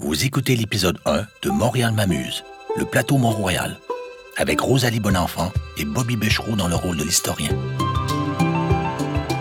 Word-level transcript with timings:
Vous 0.00 0.24
écoutez 0.24 0.54
l'épisode 0.54 0.96
1 1.06 1.24
de 1.42 1.50
Montréal 1.50 1.90
m'amuse, 1.92 2.44
le 2.76 2.84
plateau 2.84 3.18
Mont-Royal, 3.18 3.80
avec 4.36 4.60
Rosalie 4.60 5.00
Bonenfant 5.00 5.50
et 5.76 5.84
Bobby 5.84 6.14
Bechereau 6.14 6.54
dans 6.54 6.68
le 6.68 6.76
rôle 6.76 6.96
de 6.96 7.02
l'historien. 7.02 7.50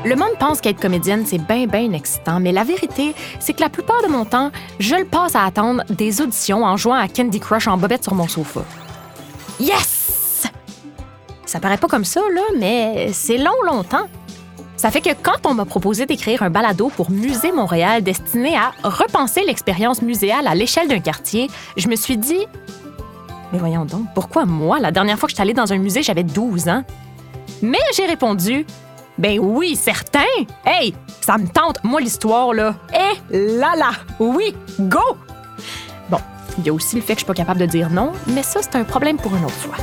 Le 0.04 0.16
monde 0.16 0.36
pense 0.40 0.60
qu'être 0.60 0.82
comédienne, 0.82 1.28
c'est 1.28 1.38
bien, 1.38 1.68
bien 1.68 1.92
excitant, 1.92 2.40
mais 2.40 2.52
la 2.52 2.64
vérité, 2.64 3.14
c'est 3.40 3.54
que 3.54 3.62
la 3.62 3.70
plupart 3.70 4.02
de 4.02 4.08
mon 4.08 4.26
temps, 4.26 4.52
je 4.80 4.96
le 4.96 5.06
passe 5.06 5.36
à 5.36 5.46
attendre 5.46 5.84
des 5.92 6.22
auditions 6.22 6.64
en 6.64 6.76
jouant 6.76 6.96
à 6.96 7.08
Candy 7.08 7.40
Crush 7.40 7.68
en 7.68 7.78
bobette 7.78 8.04
sur 8.04 8.16
mon 8.16 8.28
sofa. 8.28 8.62
Yes! 9.60 10.48
Ça 11.46 11.60
paraît 11.60 11.78
pas 11.78 11.88
comme 11.88 12.04
ça, 12.04 12.22
là, 12.34 12.42
mais 12.58 13.12
c'est 13.14 13.38
long, 13.38 13.62
longtemps. 13.64 14.08
Ça 14.78 14.92
fait 14.92 15.02
que 15.02 15.10
quand 15.10 15.46
on 15.46 15.56
m'a 15.56 15.66
proposé 15.66 16.06
d'écrire 16.06 16.44
un 16.44 16.52
balado 16.52 16.92
pour 16.96 17.10
Musée 17.10 17.52
Montréal 17.52 18.04
destiné 18.04 18.56
à 18.56 18.72
repenser 18.88 19.42
l'expérience 19.44 20.04
muséale 20.04 20.46
à 20.48 20.54
l'échelle 20.54 20.88
d'un 20.88 21.00
quartier, 21.00 21.50
je 21.78 21.88
me 21.88 21.96
suis 21.96 22.16
dit 22.16 22.46
Mais 23.52 23.58
voyons 23.58 23.86
donc, 23.86 24.04
pourquoi 24.14 24.46
moi 24.46 24.80
La 24.80 24.92
dernière 24.92 25.18
fois 25.18 25.26
que 25.26 25.32
je 25.32 25.36
suis 25.36 25.42
allée 25.42 25.56
dans 25.56 25.74
un 25.74 25.80
musée, 25.80 26.04
j'avais 26.04 26.24
12 26.24 26.68
ans? 26.70 26.84
Mais 27.64 27.80
j'ai 27.96 28.06
répondu 28.06 28.68
Ben 29.18 29.40
oui, 29.40 29.76
certain. 29.76 30.20
Hey, 30.64 30.94
ça 31.22 31.40
me 31.40 31.48
tente 31.48 31.84
moi 31.84 32.00
l'histoire 32.00 32.54
là. 32.54 32.76
Eh 32.94 33.36
là 33.36 33.76
là. 33.76 33.92
Oui, 34.20 34.56
go. 34.80 35.02
Bon, 36.08 36.20
il 36.60 36.68
y 36.68 36.70
a 36.70 36.74
aussi 36.74 36.98
le 36.98 37.02
fait 37.02 37.14
que 37.14 37.22
je 37.22 37.26
suis 37.26 37.28
pas 37.28 37.34
capable 37.34 37.62
de 37.62 37.66
dire 37.66 37.90
non, 37.90 38.12
mais 38.28 38.44
ça 38.44 38.60
c'est 38.62 38.76
un 38.76 38.84
problème 38.84 39.18
pour 39.18 39.36
une 39.36 39.44
autre 39.44 39.56
fois. 39.56 39.78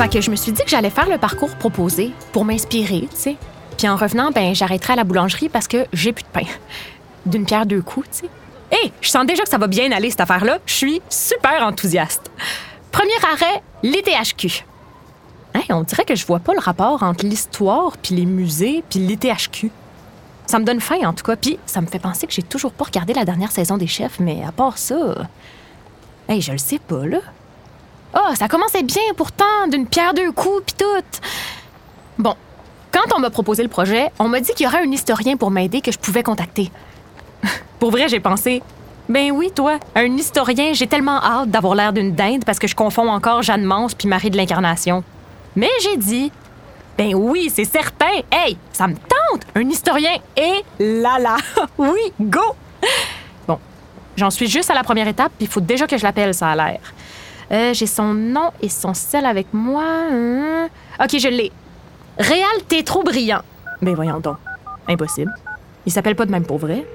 Fait 0.00 0.08
que 0.08 0.22
je 0.22 0.30
me 0.30 0.36
suis 0.36 0.50
dit 0.50 0.62
que 0.62 0.70
j'allais 0.70 0.88
faire 0.88 1.10
le 1.10 1.18
parcours 1.18 1.54
proposé 1.56 2.12
pour 2.32 2.46
m'inspirer, 2.46 3.02
tu 3.02 3.16
sais. 3.16 3.36
Puis 3.76 3.86
en 3.86 3.96
revenant, 3.96 4.30
ben 4.30 4.54
j'arrêterai 4.54 4.94
à 4.94 4.96
la 4.96 5.04
boulangerie 5.04 5.50
parce 5.50 5.68
que 5.68 5.84
j'ai 5.92 6.14
plus 6.14 6.22
de 6.22 6.28
pain. 6.28 6.46
D'une 7.26 7.44
pierre 7.44 7.66
deux 7.66 7.82
coups, 7.82 8.08
tu 8.10 8.18
sais. 8.20 8.30
Hé, 8.72 8.92
je 9.02 9.10
sens 9.10 9.26
déjà 9.26 9.42
que 9.42 9.50
ça 9.50 9.58
va 9.58 9.66
bien 9.66 9.92
aller 9.92 10.08
cette 10.08 10.22
affaire-là. 10.22 10.56
Je 10.64 10.72
suis 10.72 11.02
super 11.10 11.62
enthousiaste. 11.62 12.30
Premier 12.90 13.12
arrêt, 13.30 13.62
l'ITHQ. 13.82 14.64
Hein, 15.52 15.60
on 15.68 15.82
dirait 15.82 16.06
que 16.06 16.14
je 16.14 16.24
vois 16.24 16.40
pas 16.40 16.54
le 16.54 16.60
rapport 16.60 17.02
entre 17.02 17.26
l'histoire 17.26 17.98
puis 17.98 18.14
les 18.14 18.24
musées 18.24 18.82
puis 18.88 19.00
l'ITHQ. 19.00 19.70
Ça 20.46 20.58
me 20.58 20.64
donne 20.64 20.80
faim 20.80 21.00
en 21.04 21.12
tout 21.12 21.24
cas, 21.24 21.36
puis 21.36 21.58
ça 21.66 21.82
me 21.82 21.86
fait 21.86 21.98
penser 21.98 22.26
que 22.26 22.32
j'ai 22.32 22.42
toujours 22.42 22.72
pas 22.72 22.86
regardé 22.86 23.12
la 23.12 23.26
dernière 23.26 23.52
saison 23.52 23.76
des 23.76 23.86
chefs, 23.86 24.18
mais 24.18 24.42
à 24.48 24.50
part 24.50 24.78
ça, 24.78 24.96
hey, 26.26 26.40
je 26.40 26.52
le 26.52 26.58
sais 26.58 26.78
pas 26.78 27.04
là. 27.04 27.18
Oh, 28.14 28.34
ça 28.34 28.48
commençait 28.48 28.82
bien 28.82 29.02
pourtant, 29.16 29.68
d'une 29.70 29.86
pierre 29.86 30.14
deux 30.14 30.32
coups, 30.32 30.64
puis 30.66 30.74
tout. 30.76 31.20
Bon, 32.18 32.34
quand 32.90 33.16
on 33.16 33.20
m'a 33.20 33.30
proposé 33.30 33.62
le 33.62 33.68
projet, 33.68 34.10
on 34.18 34.28
m'a 34.28 34.40
dit 34.40 34.52
qu'il 34.52 34.64
y 34.64 34.68
aurait 34.68 34.82
un 34.82 34.90
historien 34.90 35.36
pour 35.36 35.50
m'aider 35.50 35.80
que 35.80 35.92
je 35.92 35.98
pouvais 35.98 36.22
contacter. 36.22 36.70
pour 37.78 37.90
vrai, 37.90 38.08
j'ai 38.08 38.20
pensé, 38.20 38.62
ben 39.08 39.30
oui, 39.30 39.52
toi, 39.54 39.78
un 39.94 40.16
historien, 40.16 40.72
j'ai 40.72 40.86
tellement 40.86 41.22
hâte 41.22 41.50
d'avoir 41.50 41.74
l'air 41.74 41.92
d'une 41.92 42.14
dinde 42.14 42.44
parce 42.44 42.58
que 42.58 42.66
je 42.66 42.74
confonds 42.74 43.08
encore 43.08 43.42
Jeanne 43.42 43.64
Mance 43.64 43.94
puis 43.94 44.08
Marie 44.08 44.30
de 44.30 44.36
l'Incarnation. 44.36 45.04
Mais 45.54 45.70
j'ai 45.82 45.96
dit, 45.96 46.32
ben 46.98 47.14
oui, 47.14 47.50
c'est 47.52 47.64
certain. 47.64 48.20
Hey, 48.30 48.56
ça 48.72 48.86
me 48.86 48.94
tente, 48.94 49.42
un 49.54 49.68
historien. 49.68 50.16
Et 50.36 50.64
là 50.78 51.18
là, 51.18 51.36
oui, 51.78 52.12
go. 52.20 52.42
Bon, 53.46 53.58
j'en 54.16 54.30
suis 54.30 54.48
juste 54.48 54.70
à 54.70 54.74
la 54.74 54.82
première 54.82 55.08
étape, 55.08 55.32
puis 55.38 55.46
il 55.46 55.50
faut 55.50 55.60
déjà 55.60 55.86
que 55.86 55.96
je 55.96 56.02
l'appelle, 56.02 56.34
ça 56.34 56.50
a 56.50 56.56
l'air. 56.56 56.80
Euh, 57.52 57.74
j'ai 57.74 57.86
son 57.86 58.14
nom 58.14 58.50
et 58.62 58.68
son 58.68 58.94
sel 58.94 59.26
avec 59.26 59.48
moi. 59.52 59.84
Hein. 59.84 60.68
OK, 61.02 61.18
je 61.18 61.28
l'ai. 61.28 61.50
Réal, 62.18 62.48
t'es 62.68 62.82
trop 62.82 63.02
brillant. 63.02 63.42
Mais 63.80 63.94
voyons 63.94 64.20
donc. 64.20 64.36
Impossible. 64.88 65.32
Il 65.86 65.92
s'appelle 65.92 66.14
pas 66.16 66.26
de 66.26 66.30
même 66.30 66.44
pour 66.44 66.58
vrai. 66.58 66.86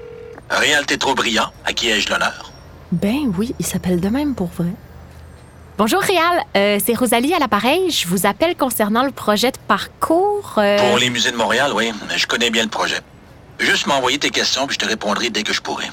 Réal, 0.49 0.85
t'es 0.85 0.97
trop 0.97 1.15
brillant. 1.15 1.47
À 1.65 1.73
qui 1.73 1.89
ai-je 1.89 2.09
l'honneur? 2.09 2.51
Ben 2.91 3.33
oui, 3.37 3.53
il 3.59 3.65
s'appelle 3.65 3.99
de 3.99 4.09
même 4.09 4.35
pour 4.35 4.47
vrai. 4.47 4.69
Bonjour 5.77 5.99
Réal, 6.01 6.41
Euh, 6.55 6.79
c'est 6.85 6.93
Rosalie 6.93 7.33
à 7.33 7.39
l'appareil. 7.39 7.89
Je 7.91 8.07
vous 8.07 8.25
appelle 8.25 8.55
concernant 8.55 9.03
le 9.03 9.11
projet 9.11 9.51
de 9.51 9.57
parcours. 9.67 10.53
euh, 10.57 10.77
Pour 10.89 10.97
les 10.99 11.09
musées 11.09 11.31
de 11.31 11.35
Montréal, 11.37 11.71
oui. 11.75 11.91
Je 12.15 12.27
connais 12.27 12.49
bien 12.49 12.63
le 12.63 12.69
projet. 12.69 12.99
Juste 13.59 13.87
m'envoyer 13.87 14.17
tes 14.17 14.29
questions, 14.29 14.67
puis 14.67 14.75
je 14.75 14.85
te 14.85 14.89
répondrai 14.89 15.29
dès 15.31 15.43
que 15.43 15.51
je 15.51 15.61
pourrai. 15.61 15.87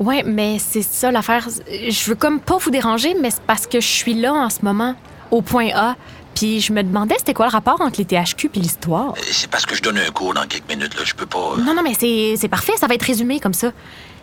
Ouais, 0.00 0.22
mais 0.24 0.58
c'est 0.58 0.82
ça 0.82 1.10
l'affaire. 1.12 1.46
Je 1.70 2.04
veux 2.08 2.14
comme 2.16 2.40
pas 2.40 2.56
vous 2.56 2.70
déranger, 2.70 3.14
mais 3.20 3.30
c'est 3.30 3.42
parce 3.42 3.66
que 3.66 3.80
je 3.80 3.86
suis 3.86 4.14
là 4.14 4.32
en 4.32 4.50
ce 4.50 4.58
moment, 4.62 4.94
au 5.30 5.42
point 5.42 5.68
A. 5.74 5.94
Puis 6.34 6.60
je 6.60 6.72
me 6.72 6.82
demandais 6.82 7.16
c'était 7.18 7.34
quoi 7.34 7.46
le 7.46 7.52
rapport 7.52 7.80
entre 7.80 7.98
les 8.00 8.06
THQ 8.06 8.48
puis 8.48 8.60
l'histoire. 8.60 9.10
Euh, 9.16 9.20
C'est 9.30 9.50
parce 9.50 9.66
que 9.66 9.74
je 9.74 9.82
donne 9.82 9.98
un 9.98 10.10
cours 10.10 10.32
dans 10.32 10.46
quelques 10.46 10.68
minutes, 10.68 10.94
là. 10.96 11.02
Je 11.04 11.14
peux 11.14 11.26
pas... 11.26 11.38
euh, 11.58 11.62
Non, 11.62 11.74
non, 11.74 11.82
mais 11.82 11.92
c'est 11.98 12.34
c'est 12.38 12.48
parfait, 12.48 12.72
ça 12.78 12.86
va 12.86 12.94
être 12.94 13.02
résumé 13.04 13.40
comme 13.40 13.52
ça. 13.52 13.72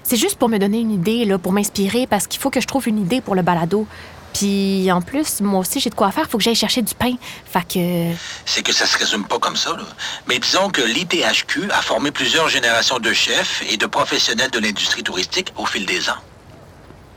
C'est 0.04 0.16
juste 0.16 0.38
pour 0.40 0.48
me 0.50 0.58
donner 0.58 0.80
une 0.80 0.92
idée, 0.92 1.26
là, 1.26 1.38
pour 1.38 1.52
m'inspirer, 1.52 2.08
parce 2.08 2.26
qu'il 2.28 2.40
faut 2.42 2.50
que 2.50 2.62
je 2.62 2.66
trouve 2.68 2.88
une 2.88 2.98
idée 3.00 3.20
pour 3.22 3.36
le 3.36 3.42
balado. 3.42 3.86
Puis 4.34 4.92
en 4.92 5.02
plus, 5.02 5.42
moi 5.42 5.60
aussi, 5.62 5.80
j'ai 5.80 5.90
de 5.90 5.96
quoi 5.96 6.12
faire, 6.12 6.30
faut 6.30 6.38
que 6.38 6.44
j'aille 6.44 6.56
chercher 6.56 6.82
du 6.82 6.94
pain. 6.94 7.14
Fait 7.52 7.68
que. 7.68 8.16
C'est 8.46 8.62
que 8.62 8.74
ça 8.74 8.86
se 8.86 8.98
résume 8.98 9.26
pas 9.26 9.40
comme 9.40 9.56
ça, 9.56 9.72
là. 9.72 9.84
Mais 10.28 10.38
disons 10.40 10.70
que 10.70 10.82
l'ITHQ 10.82 11.72
a 11.72 11.82
formé 11.82 12.12
plusieurs 12.12 12.48
générations 12.50 13.00
de 13.00 13.14
chefs 13.14 13.64
et 13.70 13.78
de 13.78 13.86
professionnels 13.88 14.52
de 14.52 14.60
l'industrie 14.60 15.04
touristique 15.04 15.52
au 15.58 15.66
fil 15.66 15.86
des 15.86 16.10
ans. 16.10 16.18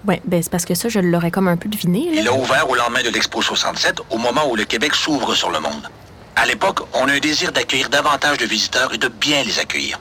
Ouais, 0.07 0.23
ben 0.25 0.43
c'est 0.43 0.51
parce 0.51 0.65
que 0.65 0.75
ça, 0.75 0.89
je 0.89 0.99
l'aurais 0.99 1.31
comme 1.31 1.49
un 1.49 1.59
peu 1.59 1.69
deviné, 1.69 2.09
Il 2.13 2.25
là. 2.25 2.31
a 2.31 2.35
ouvert 2.35 2.71
au 2.71 2.75
lendemain 2.75 3.03
de 3.03 3.11
l'Expo 3.11 3.43
67, 3.43 4.01
au 4.09 4.17
moment 4.17 4.49
où 4.49 4.57
le 4.57 4.65
Québec 4.65 4.95
s'ouvre 4.95 5.35
sur 5.35 5.51
le 5.51 5.61
monde. 5.61 5.91
À 6.37 6.47
l'époque, 6.47 6.81
on 6.95 7.07
a 7.07 7.13
un 7.13 7.19
désir 7.19 7.53
d'accueillir 7.53 7.91
davantage 7.91 8.39
de 8.39 8.47
visiteurs 8.47 8.95
et 8.95 8.99
de 8.99 9.09
bien 9.09 9.43
les 9.43 9.59
accueillir. 9.59 10.01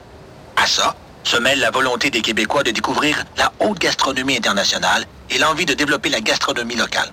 À 0.56 0.68
ça, 0.68 0.96
se 1.24 1.38
mêle 1.38 1.60
la 1.60 1.72
volonté 1.72 2.10
des 2.10 2.22
Québécois 2.22 2.64
de 2.64 2.72
découvrir 2.72 3.24
la 3.38 3.52
haute 3.60 3.80
gastronomie 3.80 4.38
internationale 4.38 5.06
et 5.30 5.38
l'envie 5.38 5.66
de 5.66 5.74
développer 5.74 6.10
la 6.10 6.22
gastronomie 6.22 6.76
locale. 6.76 7.12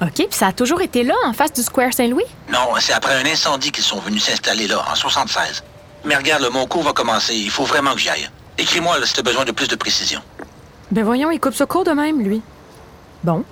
OK, 0.00 0.14
puis 0.14 0.26
ça 0.30 0.48
a 0.48 0.52
toujours 0.52 0.82
été 0.82 1.04
là, 1.04 1.14
en 1.24 1.32
face 1.32 1.52
du 1.52 1.62
Square 1.62 1.92
Saint-Louis? 1.92 2.24
Non, 2.52 2.70
c'est 2.80 2.92
après 2.92 3.14
un 3.14 3.24
incendie 3.24 3.70
qu'ils 3.70 3.84
sont 3.84 4.00
venus 4.00 4.24
s'installer 4.24 4.66
là, 4.66 4.84
en 4.90 4.94
76. 4.94 5.62
Mais 6.04 6.16
regarde, 6.16 6.44
mon 6.52 6.66
cours 6.66 6.82
va 6.82 6.92
commencer. 6.92 7.34
Il 7.34 7.50
faut 7.50 7.64
vraiment 7.64 7.92
que 7.94 8.00
j'y 8.00 8.08
aille. 8.08 8.28
Écris-moi 8.58 8.96
si 9.04 9.12
tu 9.14 9.20
as 9.20 9.22
besoin 9.22 9.44
de 9.44 9.52
plus 9.52 9.68
de 9.68 9.76
précision. 9.76 10.20
Ben 10.90 11.04
voyons, 11.04 11.30
il 11.30 11.38
coupe 11.38 11.54
ça 11.54 11.66
court 11.66 11.84
de 11.84 11.92
même, 11.92 12.20
lui. 12.20 12.42
Bon. 13.22 13.44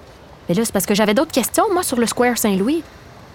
Mais 0.48 0.54
là, 0.54 0.64
c'est 0.64 0.72
parce 0.72 0.86
que 0.86 0.94
j'avais 0.94 1.14
d'autres 1.14 1.30
questions, 1.30 1.64
moi, 1.72 1.84
sur 1.84 1.97
le 1.97 2.06
Square 2.06 2.36
Saint-Louis. 2.36 2.82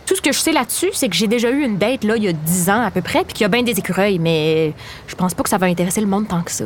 Tout 0.06 0.16
ce 0.16 0.22
que 0.22 0.32
je 0.32 0.40
sais 0.40 0.52
là-dessus, 0.52 0.90
c'est 0.94 1.10
que 1.10 1.16
j'ai 1.16 1.28
déjà 1.28 1.50
eu 1.50 1.64
une 1.64 1.78
date, 1.78 2.04
là, 2.04 2.16
il 2.16 2.24
y 2.24 2.28
a 2.28 2.34
10 2.34 2.70
ans 2.70 2.82
à 2.82 2.92
peu 2.92 3.02
près, 3.02 3.24
puis 3.24 3.34
qu'il 3.34 3.42
y 3.42 3.46
a 3.46 3.48
bien 3.48 3.64
des 3.64 3.78
écureuils, 3.78 4.20
mais 4.20 4.74
je 5.08 5.16
pense 5.16 5.34
pas 5.34 5.44
que 5.44 5.50
ça 5.50 5.58
va 5.58 5.66
intéresser 5.66 6.02
le 6.02 6.08
monde 6.08 6.28
tant 6.28 6.42
que 6.42 6.52
ça. 6.52 6.66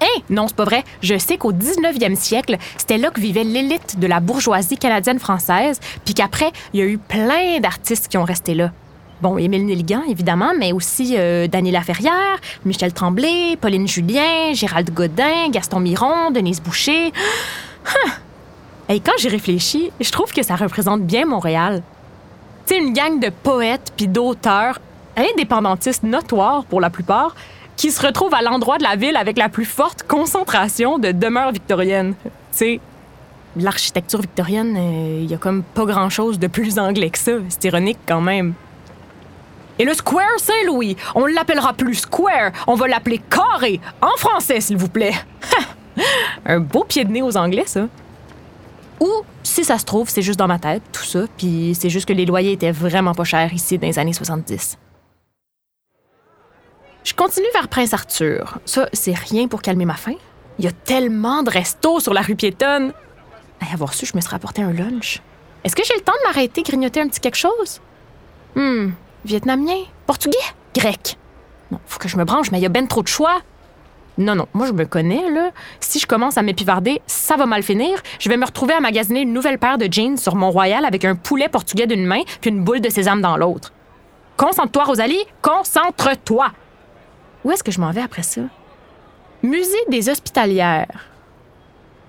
Hein? 0.00 0.22
Non, 0.30 0.46
c'est 0.46 0.56
pas 0.56 0.64
vrai. 0.64 0.84
Je 1.02 1.18
sais 1.18 1.36
qu'au 1.36 1.52
19e 1.52 2.14
siècle, 2.14 2.56
c'était 2.76 2.98
là 2.98 3.10
que 3.10 3.20
vivait 3.20 3.42
l'élite 3.42 3.98
de 3.98 4.06
la 4.06 4.20
bourgeoisie 4.20 4.76
canadienne-française, 4.76 5.80
puis 6.04 6.14
qu'après, 6.14 6.52
il 6.72 6.80
y 6.80 6.82
a 6.82 6.86
eu 6.86 6.98
plein 6.98 7.58
d'artistes 7.60 8.08
qui 8.08 8.16
ont 8.16 8.24
resté 8.24 8.54
là. 8.54 8.70
Bon, 9.20 9.36
Émile 9.36 9.66
Nelligan, 9.66 10.02
évidemment, 10.08 10.52
mais 10.56 10.70
aussi 10.70 11.16
euh, 11.18 11.48
Dany 11.48 11.72
Laferrière, 11.72 12.38
Michel 12.64 12.92
Tremblay, 12.92 13.56
Pauline 13.60 13.88
Julien, 13.88 14.52
Gérald 14.52 14.94
Godin, 14.94 15.48
Gaston 15.50 15.80
Miron, 15.80 16.30
Denise 16.30 16.60
Boucher. 16.60 17.12
Et 18.88 19.00
quand 19.00 19.12
j'y 19.18 19.28
réfléchis, 19.28 19.90
je 20.00 20.10
trouve 20.12 20.32
que 20.32 20.44
ça 20.44 20.54
représente 20.54 21.02
bien 21.02 21.26
Montréal. 21.26 21.82
C'est 22.68 22.76
une 22.76 22.92
gang 22.92 23.18
de 23.18 23.30
poètes 23.30 23.94
puis 23.96 24.08
d'auteurs, 24.08 24.78
indépendantistes 25.16 26.02
notoires 26.02 26.66
pour 26.66 26.82
la 26.82 26.90
plupart, 26.90 27.34
qui 27.78 27.90
se 27.90 28.06
retrouvent 28.06 28.34
à 28.34 28.42
l'endroit 28.42 28.76
de 28.76 28.82
la 28.82 28.94
ville 28.94 29.16
avec 29.16 29.38
la 29.38 29.48
plus 29.48 29.64
forte 29.64 30.02
concentration 30.02 30.98
de 30.98 31.10
demeures 31.10 31.50
victoriennes. 31.50 32.14
Sais, 32.50 32.80
l'architecture 33.56 34.20
victorienne, 34.20 34.76
il 35.22 35.30
y 35.30 35.32
a 35.32 35.38
comme 35.38 35.62
pas 35.62 35.86
grand-chose 35.86 36.38
de 36.38 36.46
plus 36.46 36.78
anglais 36.78 37.08
que 37.08 37.18
ça. 37.18 37.32
C'est 37.48 37.64
ironique 37.64 38.00
quand 38.06 38.20
même. 38.20 38.52
Et 39.78 39.86
le 39.86 39.94
Square 39.94 40.38
Saint-Louis, 40.38 40.94
on 41.14 41.24
l'appellera 41.24 41.72
plus 41.72 41.94
Square, 41.94 42.50
on 42.66 42.74
va 42.74 42.86
l'appeler 42.86 43.22
Carré, 43.30 43.80
en 44.02 44.14
français 44.18 44.60
s'il 44.60 44.76
vous 44.76 44.90
plaît. 44.90 45.14
Un 46.44 46.60
beau 46.60 46.84
pied 46.84 47.06
de 47.06 47.12
nez 47.12 47.22
aux 47.22 47.38
Anglais, 47.38 47.64
ça. 47.64 47.86
Ou, 49.00 49.08
si 49.42 49.64
ça 49.64 49.78
se 49.78 49.84
trouve, 49.84 50.08
c'est 50.08 50.22
juste 50.22 50.38
dans 50.38 50.48
ma 50.48 50.58
tête, 50.58 50.82
tout 50.92 51.04
ça, 51.04 51.20
puis 51.36 51.76
c'est 51.78 51.90
juste 51.90 52.06
que 52.06 52.12
les 52.12 52.26
loyers 52.26 52.52
étaient 52.52 52.72
vraiment 52.72 53.14
pas 53.14 53.24
chers 53.24 53.52
ici 53.52 53.78
dans 53.78 53.86
les 53.86 53.98
années 53.98 54.12
70. 54.12 54.78
Je 57.04 57.14
continue 57.14 57.46
vers 57.54 57.68
Prince 57.68 57.94
Arthur. 57.94 58.58
Ça, 58.64 58.88
c'est 58.92 59.14
rien 59.14 59.48
pour 59.48 59.62
calmer 59.62 59.84
ma 59.84 59.94
faim. 59.94 60.16
Il 60.58 60.64
y 60.64 60.68
a 60.68 60.72
tellement 60.72 61.42
de 61.42 61.50
restos 61.50 62.00
sur 62.00 62.12
la 62.12 62.20
rue 62.20 62.36
piétonne. 62.36 62.92
À 63.60 63.72
avoir 63.72 63.94
su, 63.94 64.04
je 64.04 64.16
me 64.16 64.20
serais 64.20 64.36
apporté 64.36 64.62
un 64.62 64.72
lunch. 64.72 65.22
Est-ce 65.64 65.74
que 65.74 65.84
j'ai 65.84 65.94
le 65.94 66.00
temps 66.00 66.12
de 66.12 66.28
m'arrêter, 66.28 66.62
grignoter 66.62 67.00
un 67.00 67.08
petit 67.08 67.20
quelque 67.20 67.36
chose? 67.36 67.80
Hmm, 68.54 68.90
vietnamien, 69.24 69.84
portugais, 70.06 70.36
grec. 70.74 71.16
Non, 71.70 71.80
faut 71.86 71.98
que 71.98 72.08
je 72.08 72.16
me 72.16 72.24
branche, 72.24 72.50
mais 72.50 72.58
il 72.58 72.62
y 72.62 72.66
a 72.66 72.70
ben 72.70 72.86
trop 72.86 73.02
de 73.02 73.08
choix. 73.08 73.40
Non, 74.18 74.34
non, 74.34 74.48
moi 74.52 74.66
je 74.66 74.72
me 74.72 74.84
connais, 74.84 75.30
là. 75.30 75.52
Si 75.78 76.00
je 76.00 76.06
commence 76.06 76.36
à 76.36 76.42
m'épivarder, 76.42 77.00
ça 77.06 77.36
va 77.36 77.46
mal 77.46 77.62
finir. 77.62 78.02
Je 78.18 78.28
vais 78.28 78.36
me 78.36 78.44
retrouver 78.44 78.74
à 78.74 78.80
magasiner 78.80 79.20
une 79.20 79.32
nouvelle 79.32 79.58
paire 79.58 79.78
de 79.78 79.86
jeans 79.90 80.16
sur 80.16 80.34
Mont-Royal 80.34 80.84
avec 80.84 81.04
un 81.04 81.14
poulet 81.14 81.48
portugais 81.48 81.86
d'une 81.86 82.04
main 82.04 82.22
puis 82.40 82.50
une 82.50 82.64
boule 82.64 82.80
de 82.80 82.90
sésame 82.90 83.22
dans 83.22 83.36
l'autre. 83.36 83.72
Concentre-toi, 84.36 84.84
Rosalie, 84.84 85.24
concentre-toi. 85.40 86.50
Où 87.44 87.52
est-ce 87.52 87.62
que 87.62 87.70
je 87.70 87.80
m'en 87.80 87.92
vais 87.92 88.02
après 88.02 88.24
ça? 88.24 88.40
Musée 89.42 89.84
des 89.88 90.08
Hospitalières. 90.08 91.06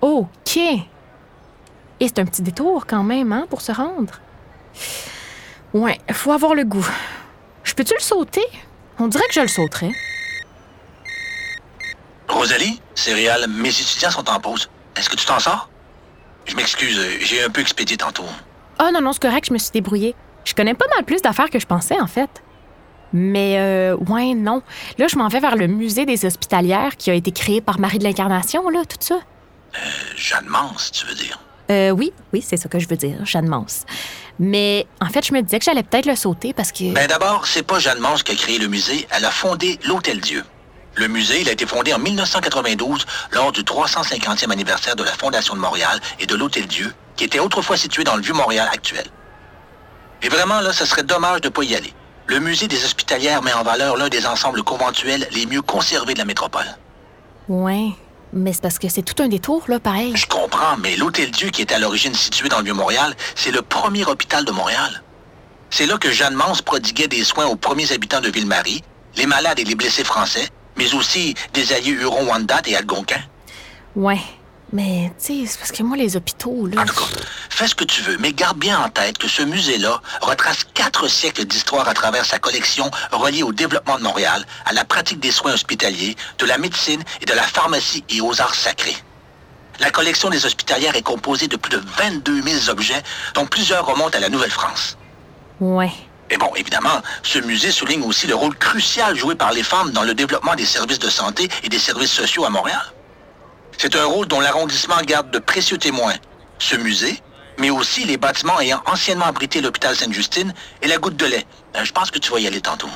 OK. 0.00 0.56
Et 0.56 2.08
c'est 2.08 2.18
un 2.18 2.24
petit 2.24 2.42
détour 2.42 2.86
quand 2.86 3.04
même, 3.04 3.32
hein, 3.32 3.46
pour 3.48 3.60
se 3.60 3.70
rendre? 3.70 4.14
Ouais, 5.72 5.98
faut 6.10 6.32
avoir 6.32 6.54
le 6.54 6.64
goût. 6.64 6.88
Je 7.62 7.74
peux-tu 7.74 7.94
le 7.94 8.02
sauter? 8.02 8.44
On 8.98 9.06
dirait 9.06 9.26
que 9.28 9.34
je 9.34 9.40
le 9.40 9.48
sauterais. 9.48 9.92
Rosalie, 12.30 12.80
c'est 12.94 13.12
réel, 13.12 13.46
mes 13.48 13.68
étudiants 13.68 14.10
sont 14.10 14.28
en 14.28 14.40
pause. 14.40 14.70
Est-ce 14.96 15.08
que 15.08 15.16
tu 15.16 15.26
t'en 15.26 15.38
sors? 15.38 15.68
Je 16.46 16.56
m'excuse, 16.56 17.00
j'ai 17.20 17.44
un 17.44 17.50
peu 17.50 17.60
expédié 17.60 17.96
tantôt. 17.96 18.24
Ah 18.78 18.90
non, 18.92 19.00
non, 19.00 19.12
c'est 19.12 19.22
correct, 19.22 19.46
je 19.48 19.52
me 19.52 19.58
suis 19.58 19.70
débrouillée. 19.72 20.14
Je 20.44 20.54
connais 20.54 20.74
pas 20.74 20.86
mal 20.94 21.04
plus 21.04 21.22
d'affaires 21.22 21.50
que 21.50 21.58
je 21.58 21.66
pensais, 21.66 22.00
en 22.00 22.06
fait. 22.06 22.30
Mais, 23.12 23.58
euh, 23.58 23.96
ouais, 23.96 24.34
non. 24.34 24.62
Là, 24.98 25.06
je 25.08 25.16
m'en 25.16 25.28
vais 25.28 25.40
vers 25.40 25.56
le 25.56 25.66
musée 25.66 26.06
des 26.06 26.24
hospitalières 26.24 26.96
qui 26.96 27.10
a 27.10 27.14
été 27.14 27.32
créé 27.32 27.60
par 27.60 27.78
Marie 27.78 27.98
de 27.98 28.04
l'Incarnation, 28.04 28.68
là, 28.70 28.82
tout 28.88 28.96
ça. 29.00 29.16
Euh, 29.16 29.78
Jeanne 30.16 30.46
Mance, 30.46 30.92
tu 30.92 31.06
veux 31.06 31.14
dire? 31.14 31.38
Euh, 31.70 31.90
oui, 31.90 32.12
oui, 32.32 32.42
c'est 32.42 32.56
ça 32.56 32.68
que 32.68 32.78
je 32.78 32.88
veux 32.88 32.96
dire, 32.96 33.24
Jeanne 33.24 33.48
Mance. 33.48 33.84
Mais, 34.38 34.86
en 35.00 35.08
fait, 35.08 35.26
je 35.26 35.32
me 35.32 35.42
disais 35.42 35.58
que 35.58 35.64
j'allais 35.64 35.82
peut-être 35.82 36.06
le 36.06 36.16
sauter 36.16 36.52
parce 36.52 36.72
que. 36.72 36.92
Ben 36.92 37.06
d'abord, 37.06 37.46
c'est 37.46 37.62
pas 37.62 37.78
Jeanne 37.78 38.00
Mance 38.00 38.22
qui 38.22 38.32
a 38.32 38.34
créé 38.34 38.58
le 38.58 38.66
musée, 38.68 39.06
elle 39.10 39.24
a 39.24 39.30
fondé 39.30 39.78
l'Hôtel 39.86 40.20
Dieu. 40.20 40.42
Le 41.00 41.08
musée, 41.08 41.40
il 41.40 41.48
a 41.48 41.52
été 41.52 41.64
fondé 41.64 41.94
en 41.94 41.98
1992 41.98 43.06
lors 43.32 43.52
du 43.52 43.62
350e 43.62 44.52
anniversaire 44.52 44.94
de 44.96 45.02
la 45.02 45.12
Fondation 45.12 45.54
de 45.54 45.58
Montréal 45.58 45.98
et 46.18 46.26
de 46.26 46.34
l'Hôtel 46.34 46.66
Dieu, 46.66 46.92
qui 47.16 47.24
était 47.24 47.38
autrefois 47.38 47.78
situé 47.78 48.04
dans 48.04 48.16
le 48.16 48.20
Vieux-Montréal 48.20 48.68
actuel. 48.70 49.06
Et 50.20 50.28
vraiment, 50.28 50.60
là, 50.60 50.74
ce 50.74 50.84
serait 50.84 51.02
dommage 51.02 51.40
de 51.40 51.48
ne 51.48 51.52
pas 51.54 51.62
y 51.64 51.74
aller. 51.74 51.94
Le 52.26 52.38
musée 52.38 52.68
des 52.68 52.84
Hospitalières 52.84 53.40
met 53.40 53.54
en 53.54 53.62
valeur 53.62 53.96
l'un 53.96 54.10
des 54.10 54.26
ensembles 54.26 54.62
conventuels 54.62 55.26
les 55.32 55.46
mieux 55.46 55.62
conservés 55.62 56.12
de 56.12 56.18
la 56.18 56.26
métropole. 56.26 56.66
Ouais, 57.48 57.88
mais 58.34 58.52
c'est 58.52 58.60
parce 58.60 58.78
que 58.78 58.90
c'est 58.90 59.00
tout 59.00 59.22
un 59.22 59.28
détour, 59.28 59.64
là, 59.68 59.80
pareil. 59.80 60.12
Je 60.14 60.26
comprends, 60.26 60.76
mais 60.76 60.96
l'Hôtel 60.96 61.30
Dieu, 61.30 61.48
qui 61.48 61.62
est 61.62 61.72
à 61.72 61.78
l'origine 61.78 62.14
situé 62.14 62.50
dans 62.50 62.58
le 62.58 62.64
Vieux-Montréal, 62.64 63.16
c'est 63.36 63.52
le 63.52 63.62
premier 63.62 64.04
hôpital 64.04 64.44
de 64.44 64.52
Montréal. 64.52 65.02
C'est 65.70 65.86
là 65.86 65.96
que 65.96 66.10
Jeanne 66.10 66.34
Mance 66.34 66.60
prodiguait 66.60 67.08
des 67.08 67.24
soins 67.24 67.46
aux 67.46 67.56
premiers 67.56 67.90
habitants 67.90 68.20
de 68.20 68.28
Ville-Marie, 68.28 68.84
les 69.16 69.24
malades 69.24 69.58
et 69.58 69.64
les 69.64 69.74
blessés 69.74 70.04
français, 70.04 70.50
mais 70.80 70.94
aussi 70.94 71.34
des 71.52 71.74
aïeux 71.74 72.00
Huron-Wendat 72.00 72.62
et 72.66 72.74
Algonquin. 72.74 73.20
Ouais. 73.94 74.20
Mais, 74.72 75.12
tu 75.18 75.26
sais, 75.26 75.46
c'est 75.46 75.58
parce 75.58 75.72
que 75.72 75.82
moi, 75.82 75.96
les 75.96 76.16
hôpitaux, 76.16 76.66
là. 76.66 76.80
En 76.80 76.86
tout 76.86 76.94
cas, 76.94 77.20
fais 77.50 77.66
ce 77.66 77.74
que 77.74 77.84
tu 77.84 78.02
veux, 78.02 78.16
mais 78.18 78.32
garde 78.32 78.56
bien 78.56 78.80
en 78.80 78.88
tête 78.88 79.18
que 79.18 79.28
ce 79.28 79.42
musée-là 79.42 80.00
retrace 80.22 80.64
quatre 80.72 81.08
siècles 81.08 81.44
d'histoire 81.44 81.88
à 81.88 81.92
travers 81.92 82.24
sa 82.24 82.38
collection 82.38 82.88
reliée 83.10 83.42
au 83.42 83.52
développement 83.52 83.98
de 83.98 84.04
Montréal, 84.04 84.46
à 84.64 84.72
la 84.72 84.84
pratique 84.84 85.20
des 85.20 85.32
soins 85.32 85.52
hospitaliers, 85.52 86.16
de 86.38 86.46
la 86.46 86.56
médecine 86.56 87.02
et 87.20 87.26
de 87.26 87.34
la 87.34 87.42
pharmacie 87.42 88.04
et 88.08 88.20
aux 88.20 88.40
arts 88.40 88.54
sacrés. 88.54 88.96
La 89.80 89.90
collection 89.90 90.30
des 90.30 90.46
hospitalières 90.46 90.94
est 90.94 91.02
composée 91.02 91.48
de 91.48 91.56
plus 91.56 91.70
de 91.70 91.82
22 91.98 92.42
000 92.42 92.70
objets, 92.70 93.02
dont 93.34 93.46
plusieurs 93.46 93.84
remontent 93.84 94.16
à 94.16 94.20
la 94.20 94.28
Nouvelle-France. 94.28 94.96
Ouais. 95.58 95.92
Et 96.30 96.36
bon, 96.36 96.50
évidemment, 96.54 97.02
ce 97.22 97.40
musée 97.40 97.72
souligne 97.72 98.04
aussi 98.04 98.26
le 98.28 98.36
rôle 98.36 98.56
crucial 98.56 99.16
joué 99.16 99.34
par 99.34 99.52
les 99.52 99.64
femmes 99.64 99.90
dans 99.90 100.04
le 100.04 100.14
développement 100.14 100.54
des 100.54 100.64
services 100.64 101.00
de 101.00 101.10
santé 101.10 101.48
et 101.64 101.68
des 101.68 101.78
services 101.78 102.12
sociaux 102.12 102.44
à 102.44 102.50
Montréal. 102.50 102.82
C'est 103.76 103.96
un 103.96 104.04
rôle 104.04 104.28
dont 104.28 104.40
l'arrondissement 104.40 105.00
garde 105.02 105.30
de 105.30 105.38
précieux 105.40 105.78
témoins. 105.78 106.14
Ce 106.58 106.76
musée, 106.76 107.20
mais 107.58 107.70
aussi 107.70 108.04
les 108.04 108.16
bâtiments 108.16 108.60
ayant 108.60 108.82
anciennement 108.86 109.24
abrité 109.26 109.60
l'hôpital 109.60 109.96
Sainte-Justine 109.96 110.54
et 110.82 110.88
la 110.88 110.98
goutte 110.98 111.16
de 111.16 111.26
lait. 111.26 111.46
Euh, 111.76 111.84
Je 111.84 111.92
pense 111.92 112.10
que 112.10 112.18
tu 112.18 112.30
vas 112.30 112.38
y 112.38 112.46
aller 112.46 112.60
tantôt. 112.60 112.90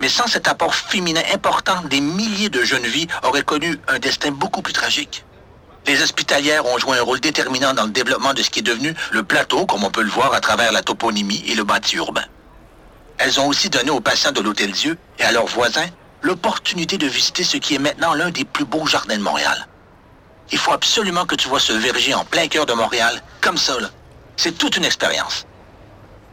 Mais 0.00 0.08
sans 0.08 0.26
cet 0.26 0.48
apport 0.48 0.74
féminin 0.74 1.22
important, 1.34 1.82
des 1.90 2.00
milliers 2.00 2.48
de 2.48 2.62
jeunes 2.62 2.86
vies 2.86 3.08
auraient 3.24 3.42
connu 3.42 3.78
un 3.88 3.98
destin 3.98 4.30
beaucoup 4.30 4.62
plus 4.62 4.72
tragique. 4.72 5.24
Les 5.86 6.02
hospitalières 6.02 6.66
ont 6.66 6.78
joué 6.78 6.98
un 6.98 7.02
rôle 7.02 7.20
déterminant 7.20 7.74
dans 7.74 7.84
le 7.84 7.90
développement 7.90 8.34
de 8.34 8.42
ce 8.42 8.50
qui 8.50 8.60
est 8.60 8.62
devenu 8.62 8.94
le 9.10 9.22
plateau, 9.22 9.66
comme 9.66 9.84
on 9.84 9.90
peut 9.90 10.02
le 10.02 10.10
voir 10.10 10.32
à 10.34 10.40
travers 10.40 10.70
la 10.70 10.82
toponymie 10.82 11.42
et 11.46 11.54
le 11.54 11.64
bâti 11.64 11.96
urbain. 11.96 12.24
Elles 13.18 13.40
ont 13.40 13.48
aussi 13.48 13.68
donné 13.68 13.90
aux 13.90 14.00
patients 14.00 14.32
de 14.32 14.40
l'Hôtel 14.40 14.72
Dieu 14.72 14.96
et 15.18 15.24
à 15.24 15.32
leurs 15.32 15.46
voisins 15.46 15.86
l'opportunité 16.22 16.98
de 16.98 17.06
visiter 17.06 17.44
ce 17.44 17.56
qui 17.56 17.74
est 17.74 17.78
maintenant 17.78 18.14
l'un 18.14 18.30
des 18.30 18.44
plus 18.44 18.64
beaux 18.64 18.86
jardins 18.86 19.16
de 19.16 19.22
Montréal. 19.22 19.66
Il 20.50 20.58
faut 20.58 20.72
absolument 20.72 21.26
que 21.26 21.34
tu 21.34 21.48
vois 21.48 21.60
ce 21.60 21.72
verger 21.72 22.14
en 22.14 22.24
plein 22.24 22.48
cœur 22.48 22.66
de 22.66 22.72
Montréal, 22.72 23.22
comme 23.40 23.56
ça, 23.58 23.78
là. 23.80 23.88
C'est 24.36 24.56
toute 24.56 24.76
une 24.76 24.84
expérience. 24.84 25.46